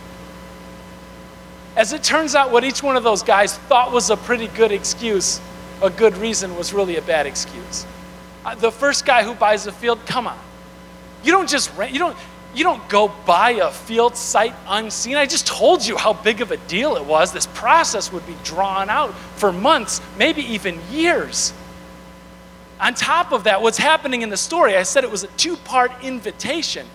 As 1.75 1.93
it 1.93 2.03
turns 2.03 2.35
out, 2.35 2.51
what 2.51 2.63
each 2.63 2.83
one 2.83 2.97
of 2.97 3.03
those 3.03 3.23
guys 3.23 3.57
thought 3.57 3.91
was 3.91 4.09
a 4.09 4.17
pretty 4.17 4.47
good 4.49 4.71
excuse, 4.71 5.39
a 5.81 5.89
good 5.89 6.17
reason, 6.17 6.57
was 6.57 6.73
really 6.73 6.97
a 6.97 7.01
bad 7.01 7.25
excuse. 7.25 7.85
Uh, 8.43 8.55
the 8.55 8.71
first 8.71 9.05
guy 9.05 9.23
who 9.23 9.33
buys 9.33 9.67
a 9.67 9.71
field, 9.71 10.05
come 10.05 10.27
on. 10.27 10.37
You 11.23 11.31
don't 11.31 11.47
just 11.47 11.73
rent, 11.77 11.93
you 11.93 11.99
don't, 11.99 12.17
you 12.53 12.63
don't 12.65 12.87
go 12.89 13.13
buy 13.25 13.51
a 13.51 13.71
field 13.71 14.17
sight 14.17 14.53
unseen. 14.67 15.15
I 15.15 15.25
just 15.25 15.47
told 15.47 15.85
you 15.85 15.95
how 15.95 16.11
big 16.11 16.41
of 16.41 16.51
a 16.51 16.57
deal 16.57 16.97
it 16.97 17.05
was. 17.05 17.31
This 17.31 17.47
process 17.47 18.11
would 18.11 18.27
be 18.27 18.35
drawn 18.43 18.89
out 18.89 19.13
for 19.35 19.53
months, 19.53 20.01
maybe 20.17 20.41
even 20.41 20.79
years. 20.91 21.53
On 22.81 22.95
top 22.95 23.31
of 23.31 23.43
that, 23.43 23.61
what's 23.61 23.77
happening 23.77 24.23
in 24.23 24.29
the 24.29 24.37
story, 24.37 24.75
I 24.75 24.83
said 24.83 25.03
it 25.03 25.11
was 25.11 25.23
a 25.23 25.27
two 25.27 25.55
part 25.55 25.91
invitation 26.03 26.87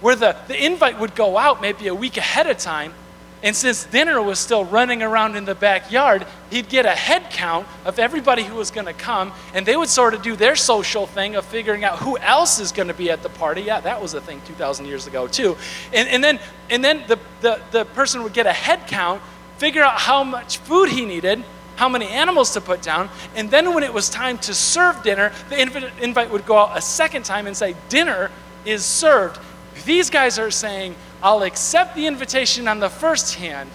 where 0.00 0.16
the, 0.16 0.36
the 0.48 0.64
invite 0.64 0.98
would 0.98 1.14
go 1.14 1.38
out 1.38 1.60
maybe 1.60 1.86
a 1.86 1.94
week 1.94 2.16
ahead 2.16 2.48
of 2.48 2.58
time. 2.58 2.92
And 3.40 3.54
since 3.54 3.84
dinner 3.84 4.20
was 4.20 4.40
still 4.40 4.64
running 4.64 5.00
around 5.00 5.36
in 5.36 5.44
the 5.44 5.54
backyard, 5.54 6.26
he'd 6.50 6.68
get 6.68 6.86
a 6.86 6.90
head 6.90 7.30
count 7.30 7.68
of 7.84 8.00
everybody 8.00 8.42
who 8.42 8.56
was 8.56 8.72
going 8.72 8.86
to 8.86 8.92
come, 8.92 9.32
and 9.54 9.64
they 9.64 9.76
would 9.76 9.88
sort 9.88 10.12
of 10.12 10.22
do 10.22 10.34
their 10.34 10.56
social 10.56 11.06
thing 11.06 11.36
of 11.36 11.44
figuring 11.44 11.84
out 11.84 12.00
who 12.00 12.18
else 12.18 12.58
is 12.58 12.72
going 12.72 12.88
to 12.88 12.94
be 12.94 13.12
at 13.12 13.22
the 13.22 13.28
party. 13.28 13.62
Yeah, 13.62 13.78
that 13.80 14.02
was 14.02 14.14
a 14.14 14.20
thing 14.20 14.42
2,000 14.46 14.86
years 14.86 15.06
ago, 15.06 15.28
too. 15.28 15.56
And, 15.92 16.08
and 16.08 16.24
then, 16.24 16.40
and 16.68 16.82
then 16.82 17.04
the, 17.06 17.20
the, 17.40 17.60
the 17.70 17.84
person 17.84 18.24
would 18.24 18.32
get 18.32 18.48
a 18.48 18.52
head 18.52 18.88
count, 18.88 19.22
figure 19.58 19.84
out 19.84 20.00
how 20.00 20.24
much 20.24 20.58
food 20.58 20.88
he 20.88 21.04
needed, 21.04 21.44
how 21.78 21.88
many 21.88 22.08
animals 22.08 22.52
to 22.54 22.60
put 22.60 22.82
down, 22.82 23.08
and 23.36 23.48
then 23.52 23.72
when 23.72 23.84
it 23.84 23.94
was 23.94 24.10
time 24.10 24.36
to 24.38 24.52
serve 24.52 25.00
dinner, 25.04 25.32
the 25.48 25.60
invite 26.02 26.28
would 26.28 26.44
go 26.44 26.58
out 26.58 26.76
a 26.76 26.80
second 26.80 27.24
time 27.24 27.46
and 27.46 27.56
say, 27.56 27.76
Dinner 27.88 28.32
is 28.64 28.84
served. 28.84 29.38
These 29.84 30.10
guys 30.10 30.40
are 30.40 30.50
saying, 30.50 30.96
I'll 31.22 31.44
accept 31.44 31.94
the 31.94 32.08
invitation 32.08 32.66
on 32.66 32.80
the 32.80 32.90
first 32.90 33.36
hand, 33.36 33.70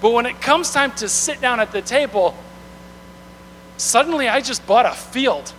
but 0.00 0.14
when 0.14 0.24
it 0.24 0.40
comes 0.40 0.70
time 0.70 0.92
to 0.92 1.08
sit 1.10 1.42
down 1.42 1.60
at 1.60 1.72
the 1.72 1.82
table, 1.82 2.34
suddenly 3.76 4.26
I 4.26 4.40
just 4.40 4.66
bought 4.66 4.86
a 4.86 4.94
field. 4.94 5.52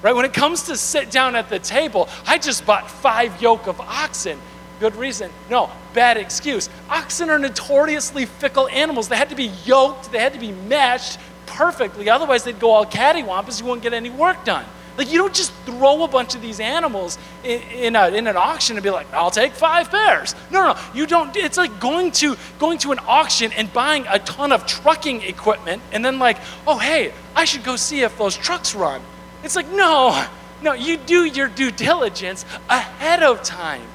Right? 0.00 0.14
When 0.14 0.24
it 0.24 0.32
comes 0.32 0.62
to 0.64 0.76
sit 0.76 1.10
down 1.10 1.34
at 1.34 1.48
the 1.48 1.58
table, 1.58 2.08
I 2.24 2.38
just 2.38 2.64
bought 2.64 2.88
five 2.88 3.42
yoke 3.42 3.66
of 3.66 3.80
oxen. 3.80 4.38
Good 4.80 4.94
reason. 4.96 5.30
No, 5.50 5.70
bad 5.92 6.16
excuse. 6.16 6.68
Oxen 6.88 7.30
are 7.30 7.38
notoriously 7.38 8.26
fickle 8.26 8.68
animals. 8.68 9.08
They 9.08 9.16
had 9.16 9.30
to 9.30 9.36
be 9.36 9.50
yoked, 9.64 10.12
they 10.12 10.18
had 10.18 10.34
to 10.34 10.40
be 10.40 10.52
matched 10.52 11.18
perfectly. 11.46 12.08
Otherwise, 12.08 12.44
they'd 12.44 12.60
go 12.60 12.70
all 12.70 12.86
cattywampus. 12.86 13.60
You 13.60 13.66
wouldn't 13.66 13.82
get 13.82 13.92
any 13.92 14.10
work 14.10 14.44
done. 14.44 14.64
Like, 14.96 15.12
you 15.12 15.18
don't 15.18 15.34
just 15.34 15.52
throw 15.64 16.02
a 16.02 16.08
bunch 16.08 16.34
of 16.34 16.42
these 16.42 16.58
animals 16.58 17.18
in, 17.44 17.62
in, 17.72 17.96
a, 17.96 18.08
in, 18.08 18.26
an 18.26 18.36
auction 18.36 18.76
and 18.76 18.82
be 18.82 18.90
like, 18.90 19.06
I'll 19.12 19.30
take 19.30 19.52
five 19.52 19.90
pairs. 19.90 20.34
No, 20.50 20.60
no, 20.60 20.72
no. 20.72 20.80
You 20.92 21.06
don't. 21.06 21.34
It's 21.36 21.56
like 21.56 21.78
going 21.78 22.10
to, 22.12 22.36
going 22.58 22.78
to 22.78 22.90
an 22.90 22.98
auction 23.06 23.52
and 23.52 23.72
buying 23.72 24.06
a 24.08 24.18
ton 24.18 24.50
of 24.50 24.66
trucking 24.66 25.22
equipment 25.22 25.82
and 25.92 26.04
then, 26.04 26.18
like, 26.18 26.38
oh, 26.66 26.78
hey, 26.78 27.12
I 27.36 27.44
should 27.44 27.62
go 27.62 27.76
see 27.76 28.00
if 28.00 28.18
those 28.18 28.36
trucks 28.36 28.74
run. 28.74 29.00
It's 29.44 29.54
like, 29.54 29.70
no, 29.70 30.26
no, 30.62 30.72
you 30.72 30.96
do 30.96 31.24
your 31.24 31.46
due 31.46 31.70
diligence 31.70 32.44
ahead 32.68 33.22
of 33.22 33.44
time. 33.44 33.86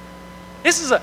This 0.64 0.82
is 0.82 0.92
a 0.92 1.02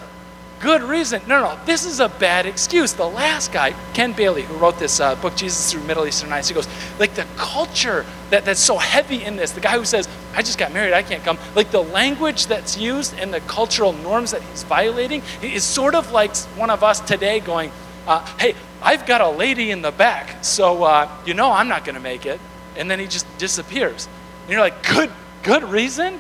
good 0.61 0.83
reason. 0.83 1.23
No, 1.27 1.41
no, 1.41 1.59
this 1.65 1.85
is 1.85 2.01
a 2.01 2.09
bad 2.09 2.47
excuse. 2.47 2.93
The 2.93 3.09
last 3.09 3.53
guy, 3.53 3.75
Ken 3.95 4.13
Bailey, 4.13 4.43
who 4.43 4.55
wrote 4.57 4.79
this 4.79 5.01
uh, 5.01 5.15
book, 5.17 5.35
Jesus 5.35 5.73
Through 5.73 5.83
Middle 5.85 6.07
Eastern 6.07 6.33
Eyes, 6.33 6.49
he 6.49 6.55
goes, 6.55 6.69
like 6.99 7.15
the 7.15 7.27
culture 7.37 8.05
that, 8.29 8.45
that's 8.45 8.61
so 8.61 8.77
heavy 8.77 9.25
in 9.25 9.37
this, 9.37 9.53
the 9.53 9.61
guy 9.61 9.77
who 9.79 9.85
says, 9.85 10.09
I 10.35 10.43
just 10.43 10.59
got 10.59 10.73
married, 10.73 10.93
I 10.93 11.03
can't 11.03 11.25
come, 11.25 11.39
like 11.55 11.71
the 11.71 11.83
language 11.83 12.47
that's 12.47 12.77
used 12.77 13.15
and 13.19 13.33
the 13.33 13.41
cultural 13.41 13.93
norms 13.93 14.31
that 14.31 14.43
he's 14.43 14.63
violating 14.63 15.23
is 15.43 15.65
sort 15.65 15.95
of 15.95 16.13
like 16.13 16.37
one 16.57 16.71
of 16.71 16.85
us 16.85 17.01
today 17.01 17.41
going, 17.41 17.73
uh, 18.07 18.25
hey, 18.39 18.55
I've 18.83 19.07
got 19.07 19.21
a 19.21 19.29
lady 19.29 19.71
in 19.71 19.83
the 19.83 19.93
back, 19.93 20.45
so 20.45 20.85
uh, 20.85 21.11
you 21.27 21.35
know 21.35 21.51
I'm 21.51 21.69
not 21.69 21.85
going 21.85 21.97
to 21.97 22.01
make 22.01 22.25
it. 22.27 22.41
And 22.77 22.91
then 22.91 22.99
he 22.99 23.07
just 23.07 23.27
disappears. 23.37 24.09
And 24.43 24.53
you're 24.53 24.61
like, 24.61 24.87
good, 24.87 25.11
good 25.43 25.65
reason? 25.65 26.19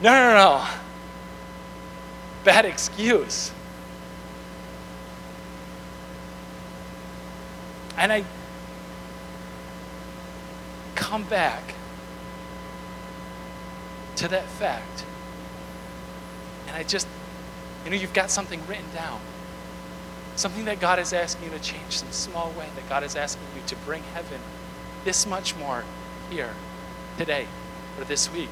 No, 0.00 0.10
no, 0.10 0.34
no 0.34 0.81
bad 2.44 2.64
excuse. 2.64 3.52
And 7.96 8.12
I 8.12 8.24
come 10.94 11.24
back 11.24 11.74
to 14.16 14.28
that 14.28 14.46
fact. 14.46 15.04
And 16.66 16.76
I 16.76 16.82
just, 16.82 17.06
you 17.84 17.90
know, 17.90 17.96
you've 17.96 18.14
got 18.14 18.30
something 18.30 18.60
written 18.66 18.90
down. 18.94 19.20
Something 20.34 20.64
that 20.64 20.80
God 20.80 20.98
is 20.98 21.12
asking 21.12 21.44
you 21.44 21.50
to 21.50 21.60
change, 21.60 21.98
some 21.98 22.10
small 22.10 22.50
way 22.52 22.66
that 22.74 22.88
God 22.88 23.02
is 23.04 23.14
asking 23.14 23.46
you 23.54 23.62
to 23.66 23.76
bring 23.76 24.02
heaven 24.14 24.40
this 25.04 25.26
much 25.26 25.54
more 25.56 25.84
here, 26.30 26.54
today, 27.18 27.46
or 27.98 28.04
this 28.04 28.32
week. 28.32 28.50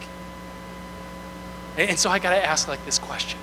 And 1.79 1.99
so 1.99 2.11
I 2.11 2.19
got 2.19 2.31
to 2.31 2.47
ask 2.47 2.69
like 2.69 2.85
this 2.85 2.99
question 2.99 3.39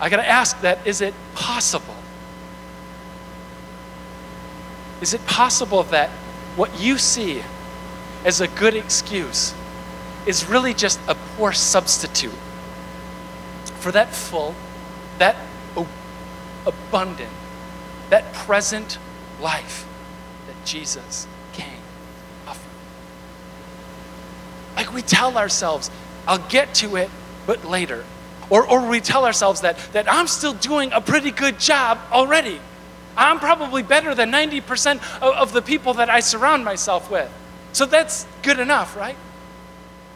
I 0.00 0.08
got 0.08 0.16
to 0.16 0.28
ask 0.28 0.60
that 0.62 0.86
is 0.86 1.00
it 1.00 1.14
possible? 1.34 1.94
Is 5.00 5.14
it 5.14 5.24
possible 5.26 5.82
that 5.84 6.10
what 6.56 6.80
you 6.80 6.98
see 6.98 7.42
as 8.24 8.40
a 8.40 8.48
good 8.48 8.74
excuse 8.74 9.54
is 10.26 10.48
really 10.48 10.72
just 10.72 10.98
a 11.08 11.14
poor 11.14 11.52
substitute 11.52 12.32
for 13.80 13.92
that 13.92 14.14
full, 14.14 14.54
that 15.18 15.36
abundant, 16.66 17.30
that 18.10 18.32
present 18.32 18.98
life 19.40 19.86
that 20.46 20.64
Jesus 20.64 21.26
came 21.52 21.82
offer? 22.46 22.68
Like 24.76 24.92
we 24.94 25.02
tell 25.02 25.36
ourselves, 25.36 25.90
I'll 26.26 26.38
get 26.48 26.74
to 26.76 26.96
it, 26.96 27.10
but 27.46 27.64
later. 27.64 28.04
Or, 28.50 28.68
or 28.68 28.88
we 28.88 29.00
tell 29.00 29.24
ourselves 29.24 29.62
that, 29.62 29.78
that 29.92 30.10
I'm 30.12 30.26
still 30.26 30.54
doing 30.54 30.92
a 30.92 31.00
pretty 31.00 31.30
good 31.30 31.58
job 31.58 31.98
already. 32.12 32.60
I'm 33.16 33.38
probably 33.38 33.82
better 33.82 34.14
than 34.14 34.30
90% 34.30 34.96
of, 35.22 35.34
of 35.34 35.52
the 35.52 35.62
people 35.62 35.94
that 35.94 36.10
I 36.10 36.20
surround 36.20 36.64
myself 36.64 37.10
with. 37.10 37.30
So 37.72 37.86
that's 37.86 38.26
good 38.42 38.58
enough, 38.58 38.96
right? 38.96 39.16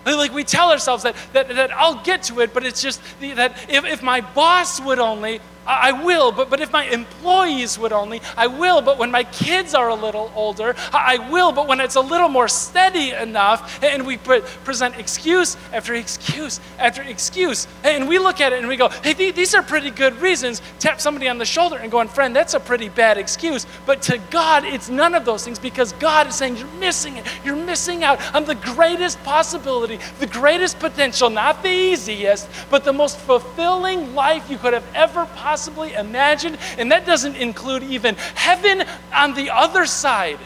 Like 0.04 0.32
we 0.32 0.44
tell 0.44 0.70
ourselves 0.70 1.02
that, 1.02 1.14
that, 1.32 1.48
that 1.48 1.72
I'll 1.72 2.02
get 2.02 2.22
to 2.24 2.40
it, 2.40 2.54
but 2.54 2.64
it's 2.64 2.80
just 2.80 3.00
that 3.20 3.52
if, 3.68 3.84
if 3.84 4.02
my 4.02 4.20
boss 4.20 4.80
would 4.80 4.98
only, 4.98 5.40
I 5.68 5.92
will, 5.92 6.32
but, 6.32 6.48
but 6.48 6.60
if 6.60 6.72
my 6.72 6.84
employees 6.84 7.78
would 7.78 7.92
only, 7.92 8.22
I 8.38 8.46
will, 8.46 8.80
but 8.80 8.96
when 8.96 9.10
my 9.10 9.24
kids 9.24 9.74
are 9.74 9.90
a 9.90 9.94
little 9.94 10.32
older, 10.34 10.74
I 10.94 11.18
will, 11.30 11.52
but 11.52 11.68
when 11.68 11.78
it's 11.78 11.96
a 11.96 12.00
little 12.00 12.30
more 12.30 12.48
steady 12.48 13.10
enough, 13.10 13.82
and 13.82 14.06
we 14.06 14.16
put, 14.16 14.46
present 14.64 14.96
excuse 14.98 15.58
after 15.70 15.92
excuse 15.92 16.58
after 16.78 17.02
excuse, 17.02 17.68
and 17.84 18.08
we 18.08 18.18
look 18.18 18.40
at 18.40 18.54
it 18.54 18.60
and 18.60 18.68
we 18.68 18.76
go, 18.76 18.88
hey, 18.88 19.30
these 19.30 19.54
are 19.54 19.62
pretty 19.62 19.90
good 19.90 20.18
reasons, 20.22 20.62
tap 20.78 21.02
somebody 21.02 21.28
on 21.28 21.36
the 21.36 21.44
shoulder 21.44 21.76
and 21.76 21.92
go, 21.92 22.02
friend, 22.06 22.34
that's 22.34 22.54
a 22.54 22.60
pretty 22.60 22.88
bad 22.88 23.18
excuse, 23.18 23.66
but 23.84 24.00
to 24.00 24.16
God, 24.30 24.64
it's 24.64 24.88
none 24.88 25.14
of 25.14 25.26
those 25.26 25.44
things 25.44 25.58
because 25.58 25.92
God 25.94 26.28
is 26.28 26.36
saying, 26.36 26.56
you're 26.56 26.66
missing 26.80 27.18
it, 27.18 27.26
you're 27.44 27.56
missing 27.56 28.04
out 28.04 28.34
on 28.34 28.46
the 28.46 28.54
greatest 28.54 29.22
possibility, 29.22 29.98
the 30.18 30.26
greatest 30.26 30.78
potential, 30.78 31.28
not 31.28 31.62
the 31.62 31.68
easiest, 31.68 32.48
but 32.70 32.84
the 32.84 32.92
most 32.92 33.18
fulfilling 33.18 34.14
life 34.14 34.48
you 34.48 34.56
could 34.56 34.72
have 34.72 34.86
ever 34.94 35.26
possibly 35.34 35.57
possibly 35.58 35.92
imagine. 35.94 36.56
And 36.78 36.92
that 36.92 37.04
doesn't 37.04 37.34
include 37.34 37.82
even 37.82 38.14
heaven 38.14 38.84
on 39.12 39.34
the 39.34 39.50
other 39.50 39.86
side. 39.86 40.38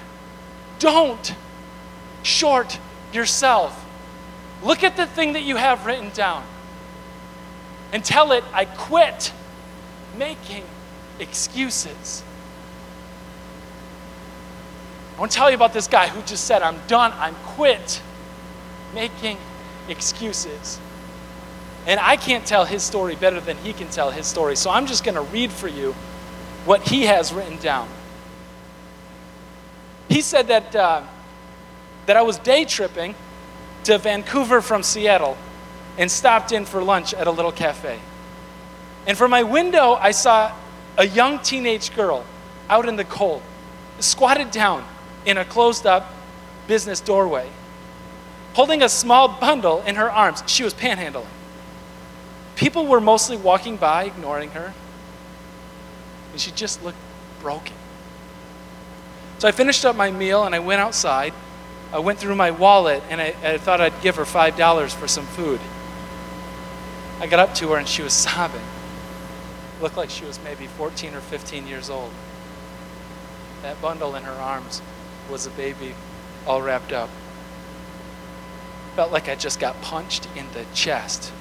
Don't 0.79 1.35
short 2.22 2.79
yourself. 3.12 3.79
Look 4.62 4.83
at 4.83 4.96
the 4.96 5.07
thing 5.07 5.35
that 5.35 5.42
you 5.42 5.57
have 5.57 5.85
written 5.85 6.09
down 6.11 6.44
and 7.92 8.03
tell 8.03 8.33
it, 8.33 8.42
I 8.55 8.64
quit 8.64 9.35
making 10.16 10.64
excuses. 11.18 12.25
I 15.14 15.20
want 15.20 15.31
to 15.31 15.37
tell 15.37 15.51
you 15.51 15.57
about 15.57 15.75
this 15.75 15.88
guy 15.88 16.09
who 16.09 16.22
just 16.22 16.46
said, 16.46 16.62
I'm 16.62 16.79
done, 16.87 17.12
I'm 17.16 17.35
quit 17.44 18.01
making 18.94 19.37
excuses. 19.90 20.81
And 21.87 21.99
I 21.99 22.16
can't 22.16 22.47
tell 22.47 22.64
his 22.64 22.83
story 22.83 23.16
better 23.16 23.40
than 23.40 23.57
he 23.59 23.73
can 23.73 23.88
tell 23.88 24.11
his 24.11 24.27
story. 24.27 24.57
So 24.57 24.71
I'm 24.71 24.87
just 24.87 25.05
going 25.05 25.16
to 25.16 25.23
read 25.23 25.51
for 25.51 25.68
you 25.68 25.95
what 26.64 26.88
he 26.88 27.03
has 27.07 27.33
written 27.33 27.59
down. 27.59 27.88
He 30.09 30.21
said 30.21 30.49
that, 30.49 30.77
uh, 30.77 31.03
that 32.07 32.16
I 32.16 32.23
was 32.23 32.38
day 32.38 32.64
tripping 32.64 33.14
to 33.85 33.99
Vancouver 33.99 34.61
from 34.61 34.83
Seattle 34.83 35.37
and 35.99 36.11
stopped 36.11 36.53
in 36.53 36.64
for 36.64 36.83
lunch 36.83 37.14
at 37.14 37.27
a 37.27 37.31
little 37.31 37.53
cafe. 37.53 37.99
And 39.07 39.18
from 39.18 39.31
my 39.31 39.42
window, 39.42 39.95
I 39.95 40.12
saw 40.12 40.53
a 40.97 41.07
young 41.07 41.40
teenage 41.40 41.95
girl 41.95 42.25
out 42.71 42.88
in 42.88 42.97
the 42.97 43.05
cold, 43.05 43.42
squatted 43.99 44.51
down 44.51 44.85
in 45.25 45.38
a 45.38 45.45
closed 45.45 45.87
up 45.87 46.12
business 46.68 47.01
doorway, 47.01 47.49
holding 48.53 48.83
a 48.83 48.88
small 48.88 49.29
bundle 49.29 49.83
in 49.83 49.97
her 49.97 50.11
arms. 50.11 50.45
She 50.47 50.62
was 50.62 50.75
panhandling. 50.75 51.27
People 52.57 52.87
were 52.87 53.01
mostly 53.01 53.37
walking 53.37 53.77
by, 53.77 54.05
ignoring 54.05 54.51
her, 54.51 54.75
and 56.33 56.41
she 56.41 56.51
just 56.51 56.83
looked 56.83 56.99
broken. 57.41 57.77
So 59.38 59.49
I 59.49 59.53
finished 59.53 59.85
up 59.85 59.97
my 59.97 60.11
meal 60.11 60.45
and 60.45 60.55
I 60.55 60.61
went 60.61 60.81
outside. 60.81 61.33
I 61.93 61.99
went 61.99 62.19
through 62.19 62.37
my 62.37 62.51
wallet 62.51 63.03
and 63.11 63.21
I, 63.21 63.35
I 63.43 63.59
thought 63.59 63.81
I'd 63.81 64.01
give 64.01 64.17
her 64.17 64.25
$5 64.25 64.91
for 64.95 65.09
some 65.09 65.27
food. 65.27 65.61
I 67.21 67.27
got 67.27 67.41
up 67.41 67.55
to 67.57 67.69
her 67.73 67.77
and 67.77 67.88
she 67.88 68.03
was 68.03 68.12
sobbing. 68.12 68.62
Looked 69.81 69.97
like 69.97 70.11
she 70.11 70.25
was 70.25 70.38
maybe 70.45 70.69
14 70.69 71.15
or 71.15 71.21
15 71.21 71.67
years 71.67 71.91
old. 71.91 72.12
That 73.62 73.81
bundle 73.83 74.15
in 74.15 74.23
her 74.23 74.33
arms 74.33 74.81
was 75.31 75.47
a 75.47 75.51
baby 75.51 75.95
all 76.47 76.62
wrapped 76.62 76.93
up. 76.93 77.11
Felt 78.97 79.12
like 79.12 79.29
I 79.29 79.35
just 79.35 79.59
got 79.59 79.81
punched 79.83 80.29
in 80.37 80.47
the 80.53 80.67
chest. 80.75 81.33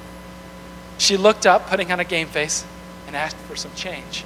She 0.97 1.17
looked 1.17 1.45
up, 1.45 1.67
putting 1.67 1.91
on 1.91 1.99
a 1.99 2.05
game 2.05 2.27
face, 2.27 2.65
and 3.07 3.15
asked 3.15 3.37
for 3.37 3.55
some 3.55 3.73
change. 3.73 4.23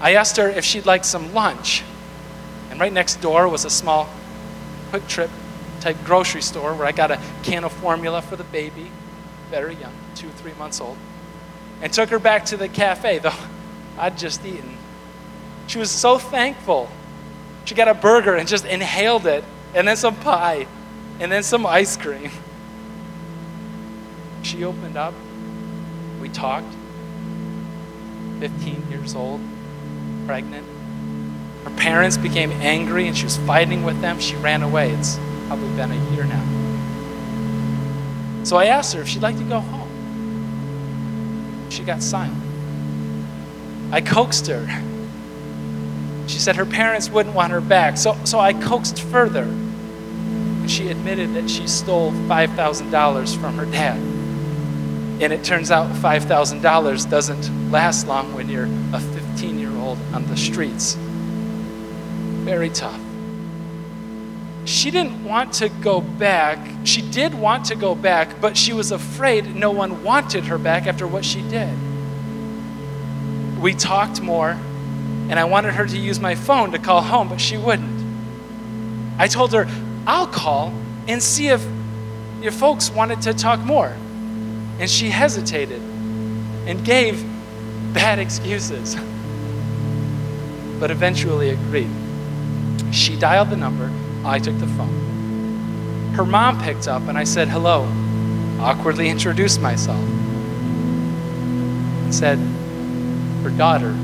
I 0.00 0.14
asked 0.14 0.38
her 0.38 0.48
if 0.48 0.64
she'd 0.64 0.86
like 0.86 1.04
some 1.04 1.34
lunch. 1.34 1.82
And 2.70 2.80
right 2.80 2.92
next 2.92 3.20
door 3.20 3.48
was 3.48 3.64
a 3.64 3.70
small 3.70 4.08
quick 4.90 5.06
trip 5.06 5.30
type 5.80 5.96
grocery 6.04 6.42
store 6.42 6.74
where 6.74 6.86
I 6.86 6.92
got 6.92 7.10
a 7.10 7.20
can 7.42 7.64
of 7.64 7.72
formula 7.72 8.22
for 8.22 8.36
the 8.36 8.44
baby, 8.44 8.90
very 9.50 9.74
young, 9.74 9.92
two, 10.14 10.28
three 10.28 10.52
months 10.54 10.80
old, 10.80 10.96
and 11.80 11.92
took 11.92 12.10
her 12.10 12.18
back 12.18 12.44
to 12.46 12.56
the 12.56 12.68
cafe, 12.68 13.18
though 13.18 13.34
I'd 13.98 14.18
just 14.18 14.44
eaten. 14.44 14.76
She 15.66 15.78
was 15.78 15.90
so 15.90 16.18
thankful. 16.18 16.90
She 17.64 17.74
got 17.74 17.88
a 17.88 17.94
burger 17.94 18.34
and 18.34 18.48
just 18.48 18.64
inhaled 18.64 19.26
it, 19.26 19.44
and 19.74 19.86
then 19.86 19.96
some 19.96 20.16
pie, 20.16 20.66
and 21.18 21.30
then 21.30 21.42
some 21.42 21.66
ice 21.66 21.96
cream. 21.96 22.30
She 24.42 24.64
opened 24.64 24.96
up. 24.96 25.14
We 26.20 26.28
talked. 26.28 26.74
15 28.40 28.90
years 28.90 29.14
old, 29.14 29.40
pregnant. 30.26 30.66
Her 31.64 31.70
parents 31.70 32.16
became 32.16 32.52
angry 32.52 33.06
and 33.06 33.16
she 33.16 33.24
was 33.24 33.36
fighting 33.38 33.82
with 33.84 34.00
them. 34.00 34.18
She 34.18 34.36
ran 34.36 34.62
away. 34.62 34.90
It's 34.92 35.18
probably 35.46 35.68
been 35.76 35.92
a 35.92 36.10
year 36.12 36.24
now. 36.24 36.44
So 38.44 38.56
I 38.56 38.66
asked 38.66 38.94
her 38.94 39.02
if 39.02 39.08
she'd 39.08 39.22
like 39.22 39.36
to 39.36 39.44
go 39.44 39.60
home. 39.60 39.88
She 41.70 41.82
got 41.84 42.02
silent. 42.02 42.42
I 43.92 44.00
coaxed 44.00 44.46
her. 44.46 44.66
She 46.26 46.38
said 46.38 46.56
her 46.56 46.64
parents 46.64 47.10
wouldn't 47.10 47.34
want 47.34 47.52
her 47.52 47.60
back. 47.60 47.96
So, 47.98 48.16
so 48.24 48.38
I 48.38 48.54
coaxed 48.54 49.02
further. 49.02 49.42
And 49.42 50.70
she 50.70 50.88
admitted 50.88 51.34
that 51.34 51.50
she 51.50 51.66
stole 51.66 52.12
$5,000 52.12 53.36
from 53.40 53.56
her 53.56 53.66
dad. 53.66 54.09
And 55.20 55.34
it 55.34 55.44
turns 55.44 55.70
out 55.70 55.90
$5,000 55.96 57.10
doesn't 57.10 57.70
last 57.70 58.06
long 58.06 58.32
when 58.34 58.48
you're 58.48 58.68
a 58.94 59.00
15 59.00 59.58
year 59.58 59.70
old 59.76 59.98
on 60.14 60.26
the 60.26 60.36
streets. 60.36 60.94
Very 62.44 62.70
tough. 62.70 63.00
She 64.64 64.90
didn't 64.90 65.24
want 65.24 65.52
to 65.54 65.68
go 65.68 66.00
back. 66.00 66.58
She 66.84 67.02
did 67.02 67.34
want 67.34 67.66
to 67.66 67.74
go 67.74 67.94
back, 67.94 68.40
but 68.40 68.56
she 68.56 68.72
was 68.72 68.92
afraid 68.92 69.54
no 69.54 69.70
one 69.70 70.02
wanted 70.04 70.44
her 70.44 70.58
back 70.58 70.86
after 70.86 71.06
what 71.06 71.24
she 71.24 71.42
did. 71.42 71.74
We 73.60 73.74
talked 73.74 74.22
more, 74.22 74.50
and 74.50 75.38
I 75.38 75.44
wanted 75.44 75.74
her 75.74 75.86
to 75.86 75.98
use 75.98 76.18
my 76.18 76.34
phone 76.34 76.72
to 76.72 76.78
call 76.78 77.02
home, 77.02 77.28
but 77.28 77.40
she 77.40 77.58
wouldn't. 77.58 78.00
I 79.18 79.28
told 79.28 79.52
her, 79.52 79.68
I'll 80.06 80.26
call 80.26 80.72
and 81.08 81.22
see 81.22 81.48
if 81.48 81.66
your 82.40 82.52
folks 82.52 82.90
wanted 82.90 83.20
to 83.22 83.34
talk 83.34 83.60
more. 83.60 83.94
And 84.80 84.90
she 84.90 85.10
hesitated 85.10 85.80
and 86.66 86.84
gave 86.84 87.24
bad 87.92 88.18
excuses, 88.18 88.96
but 90.80 90.90
eventually 90.90 91.50
agreed. 91.50 91.90
She 92.90 93.16
dialed 93.16 93.50
the 93.50 93.56
number, 93.56 93.90
I 94.24 94.38
took 94.38 94.58
the 94.58 94.66
phone. 94.66 96.12
Her 96.14 96.24
mom 96.24 96.60
picked 96.60 96.88
up, 96.88 97.02
and 97.08 97.16
I 97.16 97.24
said, 97.24 97.48
Hello. 97.48 97.86
Awkwardly 98.58 99.08
introduced 99.08 99.60
myself. 99.60 100.00
And 102.04 102.14
said, 102.14 102.38
Her 103.42 103.50
daughter 103.50 103.94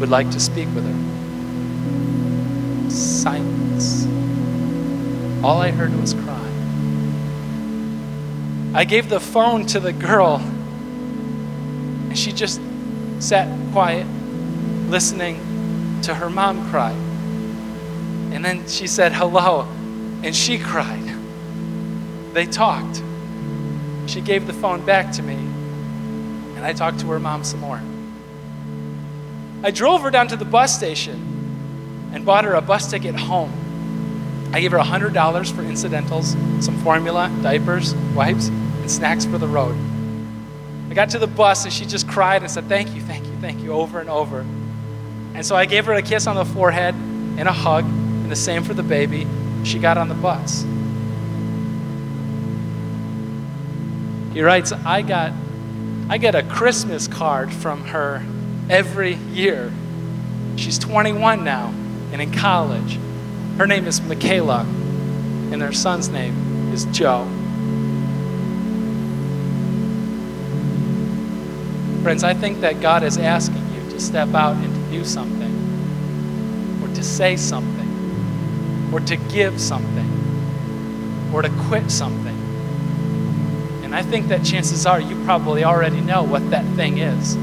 would 0.00 0.08
like 0.08 0.30
to 0.30 0.40
speak 0.40 0.68
with 0.74 0.86
her. 0.86 2.90
Silence. 2.90 4.06
All 5.44 5.60
I 5.60 5.70
heard 5.70 5.94
was 6.00 6.14
crying. 6.14 6.43
I 8.74 8.84
gave 8.84 9.08
the 9.08 9.20
phone 9.20 9.66
to 9.66 9.78
the 9.78 9.92
girl, 9.92 10.38
and 12.08 12.18
she 12.18 12.32
just 12.32 12.60
sat 13.20 13.46
quiet, 13.70 14.04
listening 14.88 16.00
to 16.02 16.12
her 16.12 16.28
mom 16.28 16.68
cry. 16.70 16.90
And 16.90 18.44
then 18.44 18.66
she 18.66 18.88
said 18.88 19.12
hello, 19.12 19.60
and 20.24 20.34
she 20.34 20.58
cried. 20.58 21.08
They 22.32 22.46
talked. 22.46 23.00
She 24.06 24.20
gave 24.20 24.48
the 24.48 24.52
phone 24.52 24.84
back 24.84 25.12
to 25.12 25.22
me, 25.22 25.36
and 26.56 26.64
I 26.64 26.72
talked 26.72 26.98
to 26.98 27.06
her 27.12 27.20
mom 27.20 27.44
some 27.44 27.60
more. 27.60 27.80
I 29.62 29.70
drove 29.70 30.02
her 30.02 30.10
down 30.10 30.26
to 30.28 30.36
the 30.36 30.44
bus 30.44 30.74
station 30.74 32.10
and 32.12 32.26
bought 32.26 32.42
her 32.44 32.54
a 32.54 32.60
bus 32.60 32.90
ticket 32.90 33.14
home. 33.14 33.52
I 34.52 34.60
gave 34.60 34.72
her 34.72 34.78
$100 34.78 35.52
for 35.52 35.62
incidentals, 35.62 36.36
some 36.58 36.76
formula, 36.78 37.30
diapers, 37.40 37.94
wipes, 38.14 38.50
and 38.84 38.90
snacks 38.90 39.24
for 39.24 39.38
the 39.38 39.48
road. 39.48 39.74
I 40.90 40.92
got 40.92 41.08
to 41.10 41.18
the 41.18 41.26
bus 41.26 41.64
and 41.64 41.72
she 41.72 41.86
just 41.86 42.06
cried 42.06 42.42
and 42.42 42.50
said, 42.50 42.68
Thank 42.68 42.94
you, 42.94 43.00
thank 43.00 43.24
you, 43.24 43.32
thank 43.40 43.62
you, 43.62 43.72
over 43.72 43.98
and 43.98 44.10
over. 44.10 44.40
And 45.32 45.44
so 45.44 45.56
I 45.56 45.64
gave 45.64 45.86
her 45.86 45.94
a 45.94 46.02
kiss 46.02 46.26
on 46.26 46.36
the 46.36 46.44
forehead 46.44 46.94
and 46.94 47.48
a 47.48 47.52
hug, 47.52 47.86
and 47.86 48.30
the 48.30 48.36
same 48.36 48.62
for 48.62 48.74
the 48.74 48.82
baby. 48.82 49.26
She 49.64 49.78
got 49.78 49.96
on 49.96 50.10
the 50.10 50.14
bus. 50.14 50.66
He 54.34 54.42
writes, 54.42 54.70
I 54.70 55.00
got 55.00 55.32
I 56.10 56.18
get 56.18 56.34
a 56.34 56.42
Christmas 56.42 57.08
card 57.08 57.50
from 57.54 57.86
her 57.86 58.22
every 58.68 59.14
year. 59.14 59.72
She's 60.56 60.78
21 60.78 61.42
now 61.42 61.68
and 62.12 62.20
in 62.20 62.32
college. 62.32 62.98
Her 63.56 63.66
name 63.66 63.86
is 63.86 64.02
Michaela, 64.02 64.60
and 64.60 65.62
her 65.62 65.72
son's 65.72 66.10
name 66.10 66.70
is 66.74 66.84
Joe. 66.86 67.26
Friends, 72.04 72.22
I 72.22 72.34
think 72.34 72.60
that 72.60 72.82
God 72.82 73.02
is 73.02 73.16
asking 73.16 73.66
you 73.72 73.90
to 73.90 73.98
step 73.98 74.34
out 74.34 74.56
and 74.56 74.74
to 74.74 74.90
do 74.90 75.06
something, 75.06 76.82
or 76.82 76.88
to 76.94 77.02
say 77.02 77.34
something, 77.34 78.90
or 78.92 79.00
to 79.00 79.16
give 79.16 79.58
something, 79.58 81.30
or 81.32 81.40
to 81.40 81.48
quit 81.66 81.90
something. 81.90 82.36
And 83.82 83.94
I 83.94 84.02
think 84.02 84.28
that 84.28 84.44
chances 84.44 84.84
are 84.84 85.00
you 85.00 85.16
probably 85.24 85.64
already 85.64 86.02
know 86.02 86.22
what 86.22 86.50
that 86.50 86.66
thing 86.76 86.98
is. 86.98 87.36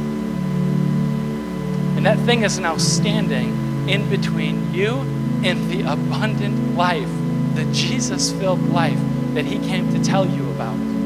And 1.97 2.05
that 2.05 2.19
thing 2.19 2.43
is 2.43 2.59
now 2.59 2.77
standing 2.77 3.89
in 3.89 4.07
between 4.11 4.71
you 4.75 4.99
and 5.43 5.71
the 5.71 5.91
abundant 5.91 6.77
life, 6.77 7.09
the 7.55 7.65
Jesus 7.73 8.31
filled 8.33 8.69
life 8.69 8.99
that 9.33 9.45
He 9.45 9.57
came 9.57 9.91
to 9.91 10.03
tell 10.03 10.27
you 10.27 10.47
about. 10.51 11.00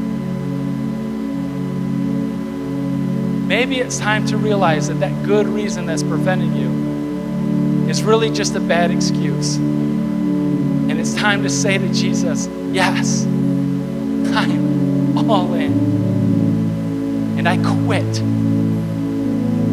Maybe 3.45 3.79
it's 3.79 3.99
time 3.99 4.25
to 4.27 4.37
realize 4.37 4.87
that 4.87 4.99
that 5.01 5.23
good 5.23 5.45
reason 5.45 5.85
that's 5.85 6.01
preventing 6.01 6.55
you 6.55 7.87
is 7.87 8.01
really 8.01 8.31
just 8.31 8.55
a 8.55 8.59
bad 8.59 8.89
excuse. 8.89 9.57
And 9.57 10.99
it's 10.99 11.13
time 11.13 11.43
to 11.43 11.49
say 11.49 11.77
to 11.77 11.93
Jesus, 11.93 12.47
Yes, 12.71 13.23
I'm 14.35 15.29
all 15.29 15.53
in. 15.53 15.71
And 17.37 17.47
I 17.47 17.57
quit 17.57 18.23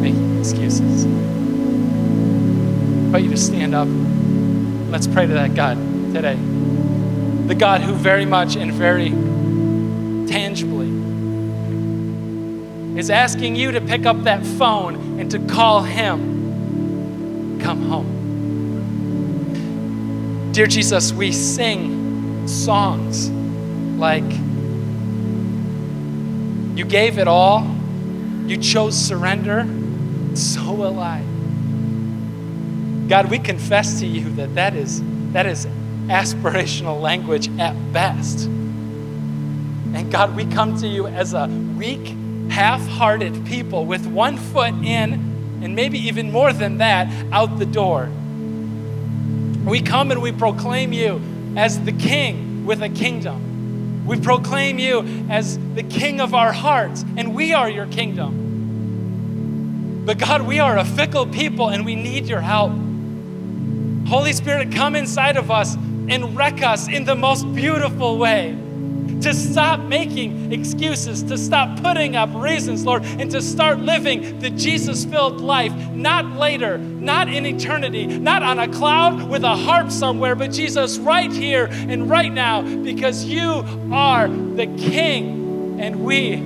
making 0.00 0.38
excuses. 0.38 1.06
I 1.06 1.08
invite 3.06 3.24
you 3.24 3.30
to 3.30 3.36
stand 3.38 3.74
up. 3.74 3.88
Let's 4.90 5.06
pray 5.06 5.26
to 5.26 5.32
that 5.32 5.54
God 5.54 5.78
today. 6.12 6.36
The 7.46 7.54
God 7.54 7.80
who 7.80 7.94
very 7.94 8.26
much 8.26 8.56
and 8.56 8.70
very 8.70 9.08
tangibly 10.28 11.01
is 12.96 13.10
asking 13.10 13.56
you 13.56 13.72
to 13.72 13.80
pick 13.80 14.06
up 14.06 14.22
that 14.24 14.44
phone 14.44 15.18
and 15.18 15.30
to 15.30 15.38
call 15.38 15.82
Him. 15.82 17.58
Come 17.60 17.82
home. 17.82 18.12
Dear 20.52 20.66
Jesus, 20.66 21.12
we 21.12 21.32
sing 21.32 22.46
songs 22.46 23.30
like, 23.98 24.24
You 26.76 26.84
gave 26.84 27.18
it 27.18 27.28
all, 27.28 27.66
you 28.46 28.56
chose 28.56 28.98
surrender, 28.98 29.66
so 30.34 30.72
will 30.72 30.98
I. 31.00 31.22
God, 33.08 33.30
we 33.30 33.38
confess 33.38 34.00
to 34.00 34.06
you 34.06 34.30
that 34.36 34.54
that 34.54 34.74
is, 34.74 35.02
that 35.32 35.46
is 35.46 35.66
aspirational 36.08 37.00
language 37.00 37.48
at 37.58 37.74
best. 37.92 38.46
And 38.46 40.10
God, 40.10 40.34
we 40.36 40.46
come 40.46 40.76
to 40.78 40.86
you 40.86 41.06
as 41.06 41.34
a 41.34 41.46
weak, 41.76 42.16
half 42.52 42.86
hearted 42.86 43.44
people 43.46 43.86
with 43.86 44.06
one 44.06 44.36
foot 44.36 44.74
in, 44.84 45.14
and 45.62 45.74
maybe 45.74 45.98
even 45.98 46.30
more 46.30 46.52
than 46.52 46.76
that, 46.78 47.08
out 47.32 47.58
the 47.58 47.64
door. 47.64 48.10
We 49.64 49.80
come 49.80 50.10
and 50.10 50.20
we 50.20 50.32
proclaim 50.32 50.92
you 50.92 51.22
as 51.56 51.82
the 51.82 51.92
king 51.92 52.66
with 52.66 52.82
a 52.82 52.90
kingdom. 52.90 54.04
We 54.04 54.20
proclaim 54.20 54.78
you 54.78 55.00
as 55.30 55.58
the 55.74 55.82
king 55.82 56.20
of 56.20 56.34
our 56.34 56.52
hearts, 56.52 57.06
and 57.16 57.34
we 57.34 57.54
are 57.54 57.70
your 57.70 57.86
kingdom. 57.86 60.02
But 60.04 60.18
God, 60.18 60.42
we 60.42 60.60
are 60.60 60.76
a 60.76 60.84
fickle 60.84 61.26
people 61.26 61.70
and 61.70 61.86
we 61.86 61.94
need 61.94 62.26
your 62.26 62.40
help. 62.40 62.72
Holy 64.08 64.34
Spirit, 64.34 64.72
come 64.72 64.94
inside 64.94 65.38
of 65.38 65.50
us 65.50 65.76
and 65.76 66.36
wreck 66.36 66.60
us 66.60 66.88
in 66.88 67.04
the 67.04 67.14
most 67.14 67.50
beautiful 67.54 68.18
way 68.18 68.58
to 69.22 69.34
stop 69.34 69.80
making 69.80 70.52
excuses, 70.52 71.22
to 71.24 71.38
stop 71.38 71.80
putting 71.82 72.16
up 72.16 72.30
reasons, 72.34 72.84
Lord, 72.84 73.04
and 73.04 73.30
to 73.30 73.40
start 73.40 73.78
living 73.78 74.38
the 74.40 74.50
Jesus 74.50 75.04
filled 75.04 75.40
life, 75.40 75.72
not 75.92 76.26
later, 76.36 76.78
not 76.78 77.28
in 77.28 77.46
eternity, 77.46 78.06
not 78.06 78.42
on 78.42 78.58
a 78.58 78.68
cloud 78.68 79.28
with 79.28 79.44
a 79.44 79.56
harp 79.56 79.90
somewhere, 79.90 80.34
but 80.34 80.52
Jesus 80.52 80.98
right 80.98 81.32
here 81.32 81.68
and 81.70 82.08
right 82.08 82.32
now, 82.32 82.62
because 82.62 83.24
you 83.24 83.64
are 83.92 84.28
the 84.28 84.66
King 84.78 85.80
and 85.80 86.04
we 86.04 86.36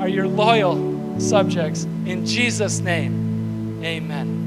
are 0.00 0.08
your 0.08 0.28
loyal 0.28 1.20
subjects. 1.20 1.84
In 1.84 2.26
Jesus' 2.26 2.80
name, 2.80 3.82
amen. 3.84 4.45